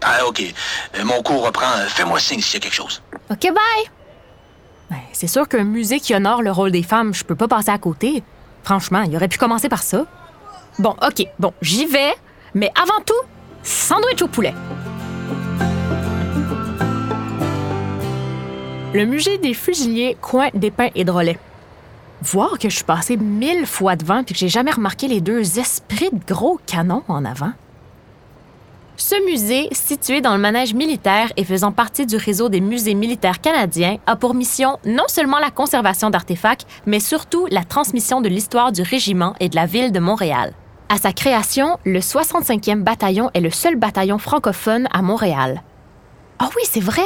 Ah, 0.02 0.26
OK. 0.28 0.42
Euh, 0.96 1.04
Mon 1.04 1.22
cours 1.24 1.44
reprend. 1.46 1.70
Euh, 1.78 1.88
Fais-moi 1.88 2.20
signe 2.20 2.42
s'il 2.42 2.56
y 2.56 2.58
a 2.58 2.60
quelque 2.62 2.76
chose. 2.76 3.02
OK, 3.30 3.42
bye! 3.42 3.92
Ben, 4.90 4.98
c'est 5.14 5.28
sûr 5.28 5.48
qu'un 5.48 5.64
musée 5.64 6.00
qui 6.00 6.14
honore 6.16 6.42
le 6.44 6.52
rôle 6.52 6.72
des 6.72 6.84
femmes, 6.84 7.14
je 7.14 7.24
peux 7.24 7.36
pas 7.36 7.48
passer 7.48 7.72
à 7.72 7.78
côté. 7.78 8.24
Franchement, 8.64 9.02
il 9.02 9.16
aurait 9.16 9.28
pu 9.28 9.38
commencer 9.38 9.70
par 9.70 9.82
ça. 9.84 10.06
Bon, 10.80 10.96
OK, 11.06 11.26
bon, 11.40 11.54
j'y 11.62 11.86
vais, 11.86 12.14
mais 12.54 12.72
avant 12.80 13.02
tout, 13.06 13.14
sandwich 13.64 14.22
au 14.22 14.28
poulet. 14.28 14.54
Le 18.96 19.04
musée 19.04 19.38
des 19.38 19.54
fusiliers, 19.54 20.16
coin 20.22 20.48
des 20.54 20.72
pins 20.72 20.88
et 20.96 21.04
drolets. 21.04 21.38
Voir 22.22 22.58
que 22.58 22.70
je 22.70 22.76
suis 22.76 22.86
passée 22.86 23.18
mille 23.18 23.66
fois 23.66 23.98
devant 23.98 24.24
puis 24.24 24.34
que 24.34 24.40
j'ai 24.40 24.48
jamais 24.48 24.72
remarqué 24.72 25.10
les 25.10 25.20
deux 25.20 25.60
esprits 25.60 26.12
de 26.14 26.34
gros 26.34 26.62
canons 26.66 27.04
en 27.10 27.26
avant. 27.26 27.52
Ce 28.96 29.16
musée, 29.30 29.68
situé 29.74 30.22
dans 30.22 30.34
le 30.34 30.40
manège 30.40 30.74
militaire 30.74 31.34
et 31.36 31.44
faisant 31.44 31.74
partie 31.74 32.06
du 32.06 32.16
réseau 32.16 32.48
des 32.48 32.62
musées 32.62 32.94
militaires 32.94 33.42
canadiens, 33.42 33.98
a 34.08 34.16
pour 34.16 34.34
mission 34.34 34.80
non 34.86 35.10
seulement 35.10 35.40
la 35.40 35.52
conservation 35.52 36.10
d'artefacts, 36.10 36.66
mais 36.86 37.02
surtout 37.02 37.48
la 37.52 37.66
transmission 37.66 38.22
de 38.22 38.30
l'histoire 38.30 38.72
du 38.72 38.82
régiment 38.82 39.36
et 39.42 39.50
de 39.50 39.58
la 39.58 39.66
ville 39.66 39.92
de 39.92 40.00
Montréal. 40.00 40.54
À 40.88 40.96
sa 40.96 41.12
création, 41.12 41.80
le 41.84 42.00
65e 42.00 42.82
bataillon 42.82 43.30
est 43.34 43.42
le 43.42 43.52
seul 43.52 43.76
bataillon 43.76 44.20
francophone 44.20 44.88
à 44.94 45.02
Montréal. 45.02 45.64
Ah 46.40 46.50
oui, 46.56 46.64
c'est 46.64 46.80
vrai! 46.80 47.04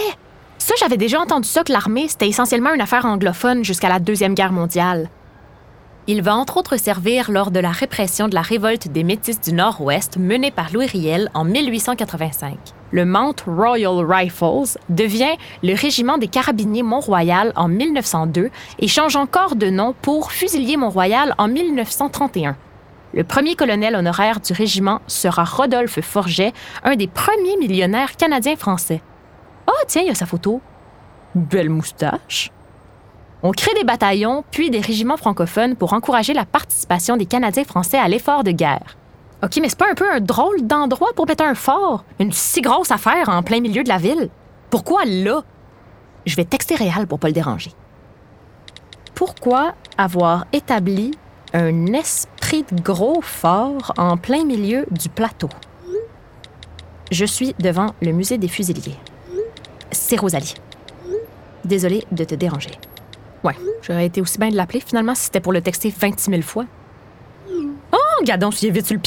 J'avais 0.80 0.98
déjà 0.98 1.20
entendu 1.20 1.48
ça 1.48 1.64
que 1.64 1.74
l'armée, 1.74 2.08
c'était 2.08 2.30
essentiellement 2.30 2.74
une 2.74 2.82
affaire 2.82 3.06
anglophone 3.06 3.66
jusqu'à 3.66 3.90
la 3.90 4.00
Deuxième 4.00 4.34
Guerre 4.34 4.54
mondiale. 4.54 5.10
Il 6.08 6.22
va 6.22 6.36
entre 6.36 6.58
autres 6.58 6.78
servir 6.78 7.30
lors 7.30 7.52
de 7.52 7.60
la 7.60 7.70
répression 7.70 8.30
de 8.30 8.34
la 8.34 8.42
révolte 8.42 8.88
des 8.88 9.04
Métis 9.04 9.42
du 9.42 9.52
Nord-Ouest 9.52 10.18
menée 10.18 10.52
par 10.52 10.72
Louis 10.72 10.88
Riel 10.88 11.30
en 11.34 11.44
1885. 11.44 12.58
Le 12.92 13.06
Mount 13.06 13.36
Royal 13.46 14.04
Rifles 14.04 14.80
devient 14.90 15.36
le 15.62 15.76
régiment 15.76 16.18
des 16.18 16.28
carabiniers 16.28 16.82
Mont-Royal 16.82 17.52
en 17.56 17.68
1902 17.68 18.50
et 18.80 18.88
change 18.88 19.18
encore 19.18 19.56
de 19.56 19.70
nom 19.70 19.94
pour 20.02 20.32
Fusilier 20.32 20.78
Mont-Royal 20.78 21.36
en 21.38 21.50
1931. 21.50 22.56
Le 23.14 23.24
premier 23.24 23.56
colonel 23.56 23.96
honoraire 23.96 24.40
du 24.40 24.54
régiment 24.54 25.02
sera 25.08 25.44
Rodolphe 25.44 26.00
Forget, 26.02 26.54
un 26.84 26.96
des 26.96 27.08
premiers 27.08 27.58
millionnaires 27.58 28.16
canadiens-français. 28.16 29.02
Oh, 29.70 29.84
tiens, 29.88 30.02
il 30.02 30.08
y 30.08 30.12
a 30.12 30.16
sa 30.16 30.26
photo. 30.26 30.62
Belle 31.36 31.70
moustache. 31.70 32.52
On 33.44 33.52
crée 33.52 33.74
des 33.76 33.84
bataillons, 33.84 34.44
puis 34.50 34.72
des 34.72 34.82
régiments 34.82 35.16
francophones 35.16 35.76
pour 35.76 35.94
encourager 35.94 36.34
la 36.34 36.46
participation 36.46 37.18
des 37.18 37.28
Canadiens 37.28 37.64
français 37.66 38.00
à 38.00 38.08
l'effort 38.08 38.44
de 38.44 38.50
guerre. 38.52 38.98
OK, 39.44 39.60
mais 39.62 39.70
c'est 39.70 39.78
pas 39.78 39.90
un 39.92 39.94
peu 39.94 40.12
un 40.12 40.22
drôle 40.22 40.66
d'endroit 40.66 41.14
pour 41.16 41.28
mettre 41.28 41.44
un 41.44 41.54
fort? 41.54 42.04
Une 42.20 42.32
si 42.32 42.62
grosse 42.62 42.90
affaire 42.90 43.30
en 43.30 43.44
plein 43.44 43.62
milieu 43.62 43.84
de 43.84 43.90
la 43.90 43.98
ville? 43.98 44.30
Pourquoi 44.72 45.06
là? 45.06 45.44
Je 46.26 46.36
vais 46.36 46.46
texter 46.46 46.76
Réal 46.76 47.06
pour 47.06 47.20
pas 47.20 47.28
le 47.28 47.34
déranger. 47.34 47.72
Pourquoi 49.14 49.76
avoir 49.98 50.46
établi 50.52 51.12
un 51.54 51.94
esprit 51.94 52.66
de 52.72 52.82
gros 52.82 53.22
fort 53.22 53.94
en 53.98 54.18
plein 54.18 54.46
milieu 54.46 54.86
du 54.92 55.10
plateau? 55.10 55.50
Je 57.12 57.26
suis 57.26 57.56
devant 57.60 57.94
le 58.02 58.12
musée 58.12 58.38
des 58.38 58.48
fusiliers. 58.48 58.98
C'est 59.92 60.20
Rosalie. 60.20 60.56
Désolée 61.66 62.06
de 62.12 62.24
te 62.24 62.36
déranger. 62.36 62.72
Ouais, 63.44 63.56
j'aurais 63.82 64.06
été 64.06 64.22
aussi 64.22 64.38
bien 64.38 64.50
de 64.50 64.56
l'appeler 64.56 64.80
finalement 64.80 65.16
si 65.16 65.24
c'était 65.26 65.40
pour 65.40 65.54
le 65.54 65.62
texter 65.62 65.94
26 65.98 66.32
000 66.32 66.42
fois. 66.42 66.66
Oh, 67.92 68.24
gadon, 68.24 68.50
y 68.52 68.72
vite 68.72 68.86
sur 68.86 68.96
le. 68.96 69.02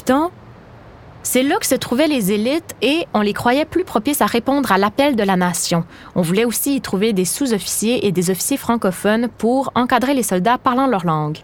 C'est 1.23 1.43
là 1.45 1.57
que 1.59 1.67
se 1.67 1.77
trouvaient 1.77 2.09
les 2.09 2.33
élites 2.33 2.75
et 2.83 3.07
on 3.15 3.21
les 3.21 3.33
croyait 3.33 3.65
plus 3.65 3.85
propices 3.85 4.21
à 4.21 4.27
répondre 4.27 4.73
à 4.73 4.79
l'appel 4.79 5.15
de 5.15 5.23
la 5.23 5.37
nation. 5.37 5.85
On 6.17 6.23
voulait 6.23 6.45
aussi 6.45 6.77
y 6.77 6.81
trouver 6.81 7.13
des 7.13 7.25
sous-officiers 7.25 8.07
et 8.07 8.13
des 8.13 8.31
officiers 8.31 8.57
francophones 8.57 9.29
pour 9.29 9.71
encadrer 9.77 10.15
les 10.15 10.25
soldats 10.25 10.59
parlant 10.59 10.89
leur 10.89 11.07
langue. 11.07 11.39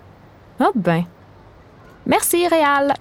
Oh 0.61 0.73
ben. 0.75 1.05
Merci, 2.07 2.49
Réal. 2.49 2.95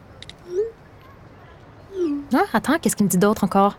Ah, 2.33 2.43
attends, 2.53 2.77
qu'est-ce 2.79 2.95
qu'il 2.95 3.05
me 3.05 3.09
dit 3.09 3.17
d'autre 3.17 3.43
encore? 3.43 3.77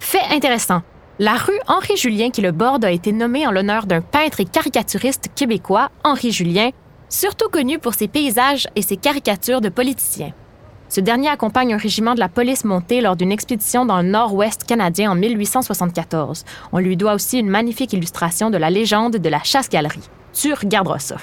Fait 0.00 0.22
intéressant. 0.30 0.82
La 1.20 1.34
rue 1.34 1.58
Henri-Julien 1.66 2.30
qui 2.30 2.42
le 2.42 2.52
borde 2.52 2.84
a 2.84 2.92
été 2.92 3.10
nommée 3.10 3.44
en 3.44 3.50
l'honneur 3.50 3.86
d'un 3.86 4.00
peintre 4.00 4.38
et 4.38 4.44
caricaturiste 4.44 5.30
québécois, 5.34 5.90
Henri 6.04 6.30
Julien, 6.30 6.70
surtout 7.08 7.48
connu 7.48 7.80
pour 7.80 7.94
ses 7.94 8.06
paysages 8.06 8.68
et 8.76 8.82
ses 8.82 8.96
caricatures 8.96 9.60
de 9.60 9.68
politiciens. 9.68 10.32
Ce 10.88 11.00
dernier 11.00 11.28
accompagne 11.28 11.74
un 11.74 11.76
régiment 11.76 12.14
de 12.14 12.20
la 12.20 12.28
police 12.28 12.64
montée 12.64 13.00
lors 13.00 13.16
d'une 13.16 13.32
expédition 13.32 13.84
dans 13.84 14.00
le 14.00 14.08
nord-ouest 14.08 14.62
canadien 14.62 15.10
en 15.10 15.16
1874. 15.16 16.44
On 16.70 16.78
lui 16.78 16.96
doit 16.96 17.14
aussi 17.14 17.40
une 17.40 17.50
magnifique 17.50 17.92
illustration 17.92 18.48
de 18.48 18.56
la 18.56 18.70
légende 18.70 19.16
de 19.16 19.28
la 19.28 19.42
chasse-galerie. 19.42 20.08
Tu 20.32 20.52
regarderas 20.54 21.00
ça. 21.00 21.16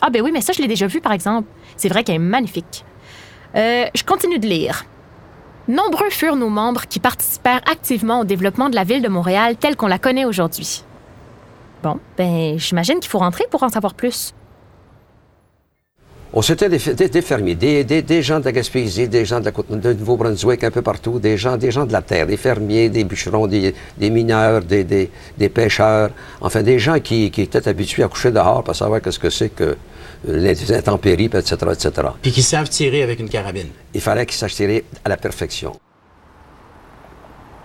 Ah 0.00 0.08
ben 0.08 0.22
oui, 0.22 0.30
mais 0.32 0.40
ça, 0.40 0.54
je 0.54 0.62
l'ai 0.62 0.68
déjà 0.68 0.86
vu, 0.86 1.02
par 1.02 1.12
exemple. 1.12 1.48
C'est 1.76 1.90
vrai 1.90 2.02
qu'elle 2.02 2.16
est 2.16 2.18
magnifique. 2.18 2.82
Euh, 3.56 3.84
je 3.94 4.04
continue 4.04 4.38
de 4.38 4.46
lire. 4.46 4.86
Nombreux 5.68 6.10
furent 6.10 6.36
nos 6.36 6.50
membres 6.50 6.82
qui 6.88 7.00
participèrent 7.00 7.62
activement 7.70 8.20
au 8.20 8.24
développement 8.24 8.68
de 8.68 8.74
la 8.74 8.84
ville 8.84 9.02
de 9.02 9.08
Montréal 9.08 9.56
telle 9.58 9.76
qu'on 9.76 9.86
la 9.86 9.98
connaît 9.98 10.24
aujourd'hui. 10.26 10.84
Bon, 11.82 11.98
ben, 12.18 12.58
j'imagine 12.58 13.00
qu'il 13.00 13.10
faut 13.10 13.18
rentrer 13.18 13.44
pour 13.50 13.62
en 13.62 13.68
savoir 13.70 13.94
plus. 13.94 14.34
On 16.36 16.42
s'était 16.42 16.68
des, 16.68 16.78
des- 17.08 17.22
fermiers, 17.22 17.54
des, 17.54 18.22
gens 18.22 18.40
de 18.40 18.44
la 18.44 18.50
Gaspésie, 18.52 19.06
des 19.06 19.24
gens 19.24 19.38
de, 19.38 19.44
la 19.44 19.52
côte- 19.52 19.70
de 19.70 19.92
Nouveau-Brunswick, 19.92 20.64
un 20.64 20.70
peu 20.72 20.82
partout, 20.82 21.20
des 21.20 21.36
gens, 21.36 21.56
des 21.56 21.70
gens 21.70 21.86
de 21.86 21.92
la 21.92 22.02
terre, 22.02 22.26
des 22.26 22.36
fermiers, 22.36 22.88
des 22.88 23.04
bûcherons, 23.04 23.46
des, 23.46 23.72
mineurs, 24.10 24.60
des, 24.62 25.08
pêcheurs, 25.48 26.10
enfin 26.40 26.62
des 26.64 26.80
gens 26.80 26.98
qui, 26.98 27.30
qui 27.30 27.42
étaient 27.42 27.68
habitués 27.68 28.02
à 28.02 28.08
coucher 28.08 28.32
dehors 28.32 28.64
pour 28.64 28.74
savoir 28.74 29.00
qu'est-ce 29.00 29.20
que 29.20 29.30
c'est 29.30 29.50
que 29.50 29.76
les 30.26 30.72
intempéries, 30.72 31.26
etc., 31.26 31.56
etc. 31.72 32.08
Puis 32.22 32.32
qui 32.32 32.42
savent 32.42 32.68
tirer 32.68 33.02
avec 33.02 33.20
une 33.20 33.28
carabine. 33.28 33.68
Il 33.92 34.00
fallait 34.00 34.26
qu'ils 34.26 34.36
sachent 34.36 34.54
tirer 34.54 34.84
à 35.04 35.08
la 35.08 35.16
perfection. 35.16 35.78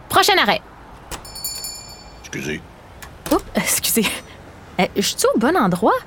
Prochain 0.10 0.34
arrêt. 0.42 0.62
Excusez. 2.22 2.62
Oups, 3.32 3.44
excusez. 3.56 4.06
Euh, 4.80 4.86
je 4.96 5.02
suis 5.02 5.18
au 5.34 5.40
bon 5.40 5.56
endroit? 5.56 5.98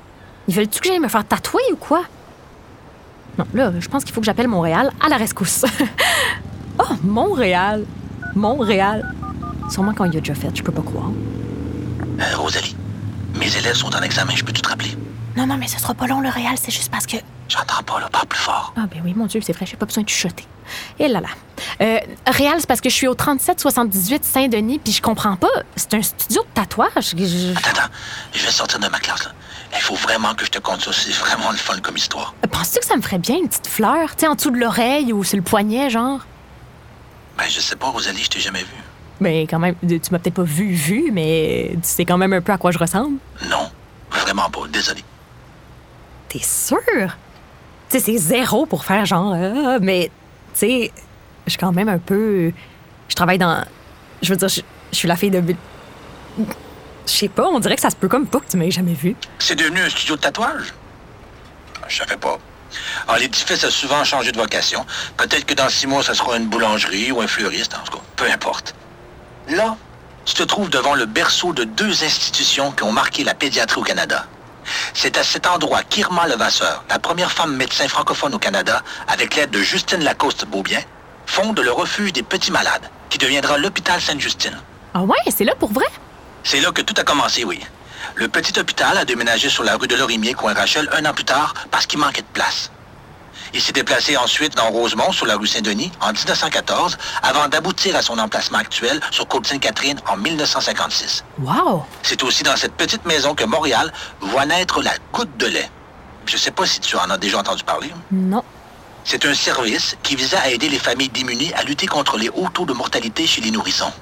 Ils 0.49 0.55
veulent-tu 0.55 0.81
que 0.81 0.89
j'aille 0.89 0.99
me 0.99 1.09
faire 1.09 1.27
tatouer 1.27 1.63
ou 1.73 1.77
quoi? 1.77 2.05
Non, 3.39 3.47
là, 3.55 3.73
je 3.79 3.89
pense 3.89 4.05
qu'il 4.05 4.13
faut 4.13 4.21
que 4.21 4.27
j'appelle 4.27 4.49
Montréal 4.49 4.91
à 5.05 5.09
la 5.09 5.17
rescousse. 5.17 5.65
oh, 6.79 6.95
Montréal. 7.03 7.85
Montréal. 8.35 9.15
Sûrement 9.71 9.95
quand 9.95 10.05
il 10.05 10.17
a 10.17 10.21
déjà 10.21 10.35
fait, 10.35 10.51
je 10.55 10.63
peux 10.63 10.73
pas 10.73 10.83
croire. 10.83 11.11
Euh, 12.21 12.37
Rosalie, 12.37 12.77
mes 13.39 13.57
élèves 13.57 13.75
sont 13.75 13.95
en 13.95 14.03
examen, 14.03 14.33
je 14.35 14.45
peux 14.45 14.53
te 14.53 14.59
rappeler? 14.59 14.62
Non, 15.37 15.47
non, 15.47 15.57
mais 15.57 15.67
ce 15.69 15.79
sera 15.81 15.95
pas 15.95 16.07
long, 16.07 16.21
le 16.21 16.29
Réal, 16.29 16.57
c'est 16.61 16.71
juste 16.73 16.91
parce 16.91 17.07
que. 17.07 17.17
J'entends 17.49 17.83
pas, 17.83 18.01
là, 18.01 18.09
parle 18.11 18.27
plus 18.27 18.39
fort. 18.41 18.73
Ah, 18.77 18.83
ben 18.91 19.01
oui, 19.05 19.13
mon 19.15 19.27
Dieu, 19.27 19.41
c'est 19.45 19.53
vrai, 19.53 19.67
j'ai 19.67 19.77
pas 19.77 19.87
besoin 19.87 20.03
de 20.03 20.09
chuchoter. 20.09 20.47
Et 20.99 21.09
là 21.09 21.21
là. 21.21 21.29
Euh, 21.81 21.99
Réal, 22.27 22.57
c'est 22.61 22.67
parce 22.67 22.81
que 22.81 22.89
je 22.89 22.95
suis 22.95 23.07
au 23.09 23.15
3778 23.15 24.25
Saint-Denis, 24.25 24.79
puis 24.79 24.93
je 24.93 25.03
comprends 25.03 25.37
pas. 25.37 25.49
C'est 25.77 25.95
un 25.95 26.03
studio 26.03 26.43
de 26.43 26.49
tatouage. 26.55 27.15
Je- 27.17 27.53
Attends, 27.57 27.71
attends, 27.71 27.93
je 28.33 28.45
vais 28.45 28.51
sortir 28.51 28.79
de 28.79 28.89
ma 28.89 28.99
classe, 28.99 29.25
là. 29.25 29.33
Il 29.75 29.81
faut 29.81 29.95
vraiment 29.95 30.35
que 30.35 30.45
je 30.45 30.51
te 30.51 30.59
conte 30.59 30.83
ça, 30.83 30.93
c'est 30.93 31.13
vraiment 31.13 31.51
le 31.51 31.57
fun 31.57 31.79
comme 31.83 31.97
histoire. 31.97 32.35
Penses-tu 32.51 32.81
que 32.81 32.85
ça 32.87 32.97
me 32.97 33.03
ferait 33.03 33.19
bien 33.19 33.37
une 33.39 33.49
petite 33.49 33.67
fleur, 33.67 34.11
tu 34.17 34.21
sais, 34.21 34.27
en 34.29 34.35
dessous 34.35 34.51
de 34.51 34.59
l'oreille 34.59 35.13
ou 35.15 35.25
sur 35.25 35.37
le 35.37 35.43
poignet, 35.43 35.89
genre? 35.91 36.21
Ben, 37.39 37.45
je 37.49 37.61
sais 37.61 37.77
pas, 37.77 37.87
Rosalie, 37.89 38.23
je 38.23 38.29
t'ai 38.31 38.41
jamais 38.41 38.61
vu. 38.61 38.75
Mais 39.21 39.43
quand 39.43 39.59
même, 39.59 39.75
tu 39.87 39.99
m'as 40.11 40.19
peut-être 40.19 40.35
pas 40.35 40.43
vu, 40.43 40.73
vu, 40.73 41.11
mais 41.13 41.71
tu 41.75 41.89
sais 41.89 42.05
quand 42.05 42.19
même 42.19 42.33
un 42.35 42.41
peu 42.43 42.53
à 42.53 42.59
quoi 42.59 42.71
je 42.71 42.79
ressemble. 42.79 43.17
Non, 43.49 43.71
vraiment 44.11 44.51
pas, 44.51 44.61
désolé. 44.71 45.03
T'es 46.33 46.43
sûr? 46.43 46.79
Tu 47.91 47.99
sais, 47.99 48.01
c'est 48.01 48.17
zéro 48.17 48.65
pour 48.65 48.87
faire 48.87 49.05
genre, 49.05 49.35
ah, 49.35 49.79
mais 49.83 50.11
tu 50.55 50.61
sais, 50.61 50.93
je 51.45 51.51
suis 51.51 51.59
quand 51.59 51.73
même 51.73 51.91
un 51.91 51.99
peu. 51.99 52.51
Je 53.09 53.15
travaille 53.15 53.37
dans. 53.37 53.63
Je 54.23 54.31
veux 54.31 54.37
dire, 54.37 54.49
je, 54.49 54.63
suis 54.93 55.07
la 55.07 55.17
fille 55.17 55.31
de. 55.31 55.43
Je 56.39 57.13
sais 57.13 57.29
pas, 57.29 57.47
on 57.49 57.61
dirait 57.61 57.75
que 57.75 57.83
ça 57.83 57.91
se 57.91 57.97
peut 57.97 58.09
comme 58.09 58.27
pas 58.27 58.41
que 58.41 58.51
tu 58.51 58.57
m'aies 58.57 58.71
jamais 58.71 58.95
vu. 58.95 59.15
C'est 59.41 59.57
devenu 59.57 59.83
un 59.83 59.91
studio 59.91 60.17
de 60.17 60.23
tatouage? 60.23 60.73
Je 61.87 61.99
savais 61.99 62.17
pas. 62.17 62.39
Alors, 63.07 63.19
l'édifice 63.19 63.65
a 63.65 63.71
souvent 63.71 64.03
changé 64.03 64.33
de 64.33 64.39
vocation. 64.39 64.87
Peut-être 65.19 65.45
que 65.45 65.53
dans 65.53 65.69
six 65.69 65.87
mois, 65.87 66.03
ça 66.03 66.15
sera 66.15 66.39
une 66.39 66.47
boulangerie 66.47 67.13
ou 67.13 67.21
un 67.21 67.27
fleuriste, 67.27 67.75
en 67.75 67.85
tout 67.85 67.99
cas. 67.99 68.05
Peu 68.17 68.25
importe. 68.33 68.75
Là, 69.49 69.77
tu 70.25 70.33
te 70.33 70.45
trouves 70.45 70.71
devant 70.71 70.95
le 70.95 71.05
berceau 71.05 71.53
de 71.53 71.65
deux 71.65 72.05
institutions 72.05 72.73
qui 72.73 72.85
ont 72.85 72.93
marqué 72.93 73.23
la 73.23 73.35
pédiatrie 73.35 73.81
au 73.81 73.85
Canada. 73.85 74.27
C'est 74.95 75.17
à 75.19 75.25
cet 75.25 75.47
endroit 75.47 75.83
qu'Irma 75.83 76.27
Levasseur, 76.27 76.85
la 76.89 76.99
première 76.99 77.33
femme 77.33 77.57
médecin 77.57 77.89
francophone 77.89 78.35
au 78.35 78.39
Canada, 78.39 78.83
avec 79.09 79.37
l'aide 79.37 79.51
de 79.51 79.61
Justine 79.61 80.03
Lacoste-Beaubien, 80.03 80.81
fonde 81.27 81.61
le 81.61 81.73
refuge 81.73 82.13
des 82.13 82.23
petits 82.23 82.53
malades, 82.53 82.89
qui 83.11 83.19
deviendra 83.19 83.59
l'hôpital 83.59 84.01
Sainte-Justine. 84.01 84.59
Ah 84.95 85.03
ouais, 85.03 85.19
c'est 85.35 85.45
là 85.45 85.55
pour 85.55 85.73
vrai? 85.73 85.87
C'est 86.45 86.61
là 86.61 86.73
que 86.73 86.83
tout 86.83 86.95
a 86.99 87.05
commencé, 87.05 87.45
oui. 87.45 87.61
Le 88.15 88.29
petit 88.29 88.59
hôpital 88.59 88.99
a 88.99 89.05
déménagé 89.05 89.49
sur 89.49 89.65
la 89.65 89.77
rue 89.77 89.87
de 89.87 89.97
Lorimier, 89.97 90.35
coin 90.35 90.55
Rachel, 90.55 90.89
un 90.93 91.05
an 91.07 91.15
plus 91.15 91.25
tard, 91.25 91.55
parce 91.71 91.87
qu'il 91.87 91.99
manquait 91.99 92.23
de 92.23 92.27
place. 92.33 92.71
Il 93.55 93.61
s'est 93.61 93.73
déplacé 93.73 94.17
ensuite 94.17 94.55
dans 94.57 94.69
Rosemont, 94.71 95.13
sur 95.13 95.27
la 95.27 95.37
rue 95.37 95.47
Saint-Denis, 95.47 95.93
en 96.01 96.13
1914, 96.13 96.97
avant 97.23 97.49
d'aboutir 97.49 97.97
à 97.97 98.03
son 98.03 98.19
emplacement 98.19 98.59
actuel 98.59 99.01
sur 99.11 99.27
Côte-Sainte-Catherine 99.29 100.01
en 100.09 100.17
1956. 100.17 101.25
Wow! 101.41 101.85
C'est 102.03 102.23
aussi 102.23 102.43
dans 102.43 102.57
cette 102.57 102.75
petite 102.75 103.05
maison 103.05 103.35
que 103.35 103.45
Montréal 103.45 103.93
voit 104.21 104.47
naître 104.47 104.83
la 104.83 104.93
goutte 105.13 105.37
de 105.37 105.47
lait. 105.47 105.71
Je 106.27 106.35
ne 106.35 106.39
sais 106.39 106.51
pas 106.51 106.67
si 106.67 106.81
tu 106.81 106.97
en 106.97 107.11
as 107.11 107.19
déjà 107.19 107.39
entendu 107.39 107.65
parler. 107.65 107.91
Non. 108.11 108.43
C'est 109.05 109.25
un 109.25 109.35
service 109.35 109.97
qui 110.03 110.15
visait 110.15 110.37
à 110.37 110.49
aider 110.49 110.69
les 110.69 110.79
familles 110.79 111.09
démunies 111.09 111.53
à 111.55 111.65
lutter 111.65 111.87
contre 111.87 112.17
les 112.17 112.29
hauts 112.29 112.49
taux 112.49 112.67
de 112.67 112.73
mortalité 112.73 113.27
chez 113.27 113.41
les 113.41 113.51
nourrissons. 113.51 113.93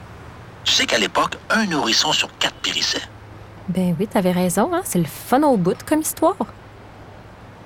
Tu 0.65 0.73
sais 0.73 0.87
qu'à 0.87 0.99
l'époque, 0.99 1.39
un 1.49 1.65
nourrisson 1.65 2.13
sur 2.13 2.29
quatre 2.39 2.57
périssait. 2.57 3.03
Ben 3.69 3.97
oui, 3.99 4.07
t'avais 4.07 4.33
raison, 4.33 4.71
hein? 4.75 4.83
C'est 4.85 4.99
le 4.99 5.07
fun 5.07 5.43
au 5.43 5.57
bout 5.57 5.77
comme 5.87 6.01
histoire. 6.01 6.37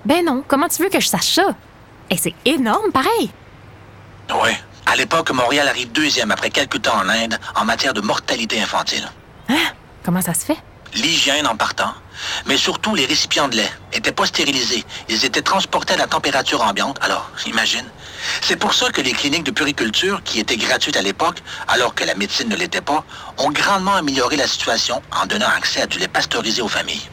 Ben 0.05 0.25
non, 0.25 0.45
comment 0.47 0.69
tu 0.69 0.83
veux 0.83 0.91
que 0.91 1.01
je 1.01 1.09
sache 1.09 1.35
ça? 1.35 1.55
Et 2.11 2.17
c'est 2.17 2.35
énorme, 2.45 2.93
pareil! 2.93 3.31
Oui. 4.31 4.51
À 4.87 4.97
l'époque, 4.97 5.31
Montréal 5.31 5.67
arrive 5.67 5.91
deuxième 5.93 6.31
après 6.31 6.51
quelques 6.51 6.83
temps 6.83 6.97
en 6.97 7.09
Inde 7.09 7.39
en 7.55 7.65
matière 7.65 7.95
de 7.95 8.03
mortalité 8.03 8.61
infantile. 8.61 9.09
Comment 10.05 10.21
ça 10.21 10.35
se 10.35 10.45
fait? 10.45 10.59
L'hygiène 10.95 11.47
en 11.47 11.57
partant, 11.57 11.95
mais 12.47 12.59
surtout 12.59 12.95
les 12.95 13.07
récipients 13.07 13.49
de 13.49 13.57
lait 13.57 13.73
n'étaient 13.95 14.13
pas 14.13 14.27
stérilisés. 14.27 14.85
Ils 15.09 15.25
étaient 15.25 15.43
transportés 15.43 15.95
à 15.95 15.97
la 15.97 16.07
température 16.07 16.63
ambiante, 16.63 16.99
alors, 17.01 17.31
imagine. 17.47 17.87
C'est 18.43 18.57
pour 18.57 18.75
ça 18.75 18.91
que 18.91 19.01
les 19.01 19.13
cliniques 19.13 19.43
de 19.45 19.51
puriculture, 19.51 20.23
qui 20.23 20.39
étaient 20.39 20.59
gratuites 20.59 20.99
à 20.99 21.03
l'époque, 21.03 21.43
alors 21.67 21.95
que 21.95 22.05
la 22.05 22.15
médecine 22.15 22.49
ne 22.51 22.57
l'était 22.57 22.83
pas, 22.83 23.05
ont 23.39 23.51
grandement 23.51 23.95
amélioré 23.95 24.37
la 24.37 24.47
situation 24.47 25.03
en 25.11 25.25
donnant 25.27 25.49
accès 25.49 25.81
à 25.81 25.87
du 25.87 25.99
lait 25.99 26.07
pasteurisé 26.07 26.61
aux 26.61 26.69
familles. 26.69 27.09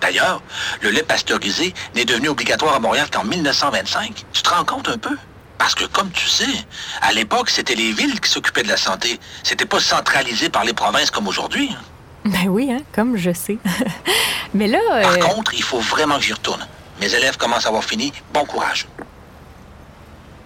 D'ailleurs, 0.00 0.42
le 0.80 0.90
lait 0.90 1.02
pasteurisé 1.02 1.74
n'est 1.94 2.04
devenu 2.04 2.28
obligatoire 2.28 2.74
à 2.74 2.80
Montréal 2.80 3.08
qu'en 3.12 3.24
1925. 3.24 4.24
Tu 4.32 4.42
te 4.42 4.48
rends 4.48 4.64
compte 4.64 4.88
un 4.88 4.98
peu? 4.98 5.16
Parce 5.58 5.74
que, 5.74 5.84
comme 5.84 6.10
tu 6.10 6.26
sais, 6.26 6.46
à 7.02 7.12
l'époque, 7.12 7.50
c'était 7.50 7.74
les 7.74 7.92
villes 7.92 8.18
qui 8.20 8.30
s'occupaient 8.30 8.62
de 8.62 8.68
la 8.68 8.78
santé. 8.78 9.20
C'était 9.42 9.66
pas 9.66 9.78
centralisé 9.78 10.48
par 10.48 10.64
les 10.64 10.72
provinces 10.72 11.10
comme 11.10 11.28
aujourd'hui. 11.28 11.70
Ben 12.24 12.48
oui, 12.48 12.70
hein, 12.72 12.82
comme 12.94 13.16
je 13.16 13.32
sais. 13.32 13.58
Mais 14.54 14.68
là. 14.68 14.78
Par 15.02 15.12
euh, 15.12 15.18
contre, 15.18 15.54
il 15.54 15.62
faut 15.62 15.80
vraiment 15.80 16.16
que 16.16 16.22
j'y 16.22 16.32
retourne. 16.32 16.66
Mes 17.00 17.14
élèves 17.14 17.36
commencent 17.36 17.66
à 17.66 17.68
avoir 17.68 17.84
fini. 17.84 18.12
Bon 18.32 18.44
courage. 18.44 18.86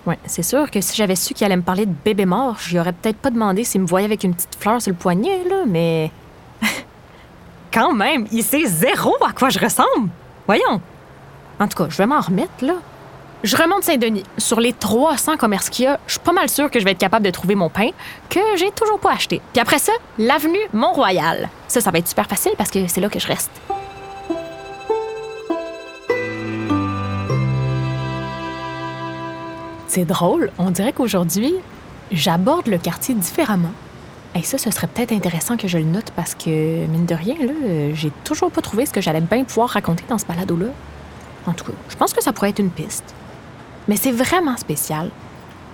Ouais, 0.06 0.18
c'est 0.26 0.42
sûr 0.42 0.70
que 0.70 0.80
si 0.80 0.96
j'avais 0.96 1.16
su 1.16 1.32
qu'il 1.32 1.46
allait 1.46 1.56
me 1.56 1.62
parler 1.62 1.86
de 1.86 1.94
bébé 2.04 2.26
mort, 2.26 2.58
j'y 2.68 2.78
aurais 2.78 2.92
peut-être 2.92 3.16
pas 3.16 3.30
demandé 3.30 3.64
s'il 3.64 3.80
me 3.80 3.86
voyait 3.86 4.04
avec 4.04 4.22
une 4.22 4.34
petite 4.34 4.56
fleur 4.58 4.82
sur 4.82 4.90
le 4.90 4.98
poignet, 4.98 5.44
là, 5.48 5.62
mais. 5.66 6.10
Quand 7.74 7.92
même, 7.92 8.28
il 8.30 8.44
sait 8.44 8.66
zéro 8.66 9.16
à 9.20 9.32
quoi 9.32 9.48
je 9.48 9.58
ressemble! 9.58 10.08
Voyons! 10.46 10.80
En 11.58 11.66
tout 11.66 11.76
cas, 11.76 11.90
je 11.90 11.96
vais 11.96 12.06
m'en 12.06 12.20
remettre, 12.20 12.52
là. 12.62 12.74
Je 13.42 13.56
remonte 13.56 13.82
Saint-Denis. 13.82 14.22
Sur 14.38 14.60
les 14.60 14.72
300 14.72 15.36
commerces 15.36 15.70
qu'il 15.70 15.86
y 15.86 15.88
a, 15.88 15.98
je 16.06 16.12
suis 16.12 16.20
pas 16.20 16.30
mal 16.30 16.48
sûre 16.48 16.70
que 16.70 16.78
je 16.78 16.84
vais 16.84 16.92
être 16.92 16.98
capable 16.98 17.24
de 17.26 17.32
trouver 17.32 17.56
mon 17.56 17.68
pain, 17.68 17.88
que 18.30 18.38
j'ai 18.54 18.70
toujours 18.70 19.00
pas 19.00 19.10
acheté. 19.10 19.40
Puis 19.52 19.60
après 19.60 19.80
ça, 19.80 19.90
l'avenue 20.18 20.56
Mont-Royal. 20.72 21.48
Ça, 21.66 21.80
ça 21.80 21.90
va 21.90 21.98
être 21.98 22.06
super 22.06 22.28
facile 22.28 22.52
parce 22.56 22.70
que 22.70 22.86
c'est 22.86 23.00
là 23.00 23.08
que 23.08 23.18
je 23.18 23.26
reste. 23.26 23.50
C'est 29.88 30.04
drôle, 30.04 30.52
on 30.58 30.70
dirait 30.70 30.92
qu'aujourd'hui, 30.92 31.56
j'aborde 32.12 32.68
le 32.68 32.78
quartier 32.78 33.16
différemment. 33.16 33.72
Et 34.36 34.42
ça, 34.42 34.58
ce 34.58 34.70
serait 34.70 34.88
peut-être 34.88 35.12
intéressant 35.12 35.56
que 35.56 35.68
je 35.68 35.78
le 35.78 35.84
note 35.84 36.10
parce 36.16 36.34
que, 36.34 36.86
mine 36.86 37.06
de 37.06 37.14
rien, 37.14 37.36
là, 37.38 37.52
euh, 37.64 37.92
j'ai 37.94 38.10
toujours 38.24 38.50
pas 38.50 38.62
trouvé 38.62 38.84
ce 38.84 38.92
que 38.92 39.00
j'allais 39.00 39.20
bien 39.20 39.44
pouvoir 39.44 39.68
raconter 39.68 40.04
dans 40.08 40.18
ce 40.18 40.26
balado-là. 40.26 40.66
En 41.46 41.52
tout 41.52 41.64
cas, 41.64 41.72
je 41.88 41.96
pense 41.96 42.12
que 42.12 42.22
ça 42.22 42.32
pourrait 42.32 42.50
être 42.50 42.58
une 42.58 42.70
piste. 42.70 43.14
Mais 43.86 43.96
c'est 43.96 44.10
vraiment 44.10 44.56
spécial. 44.56 45.10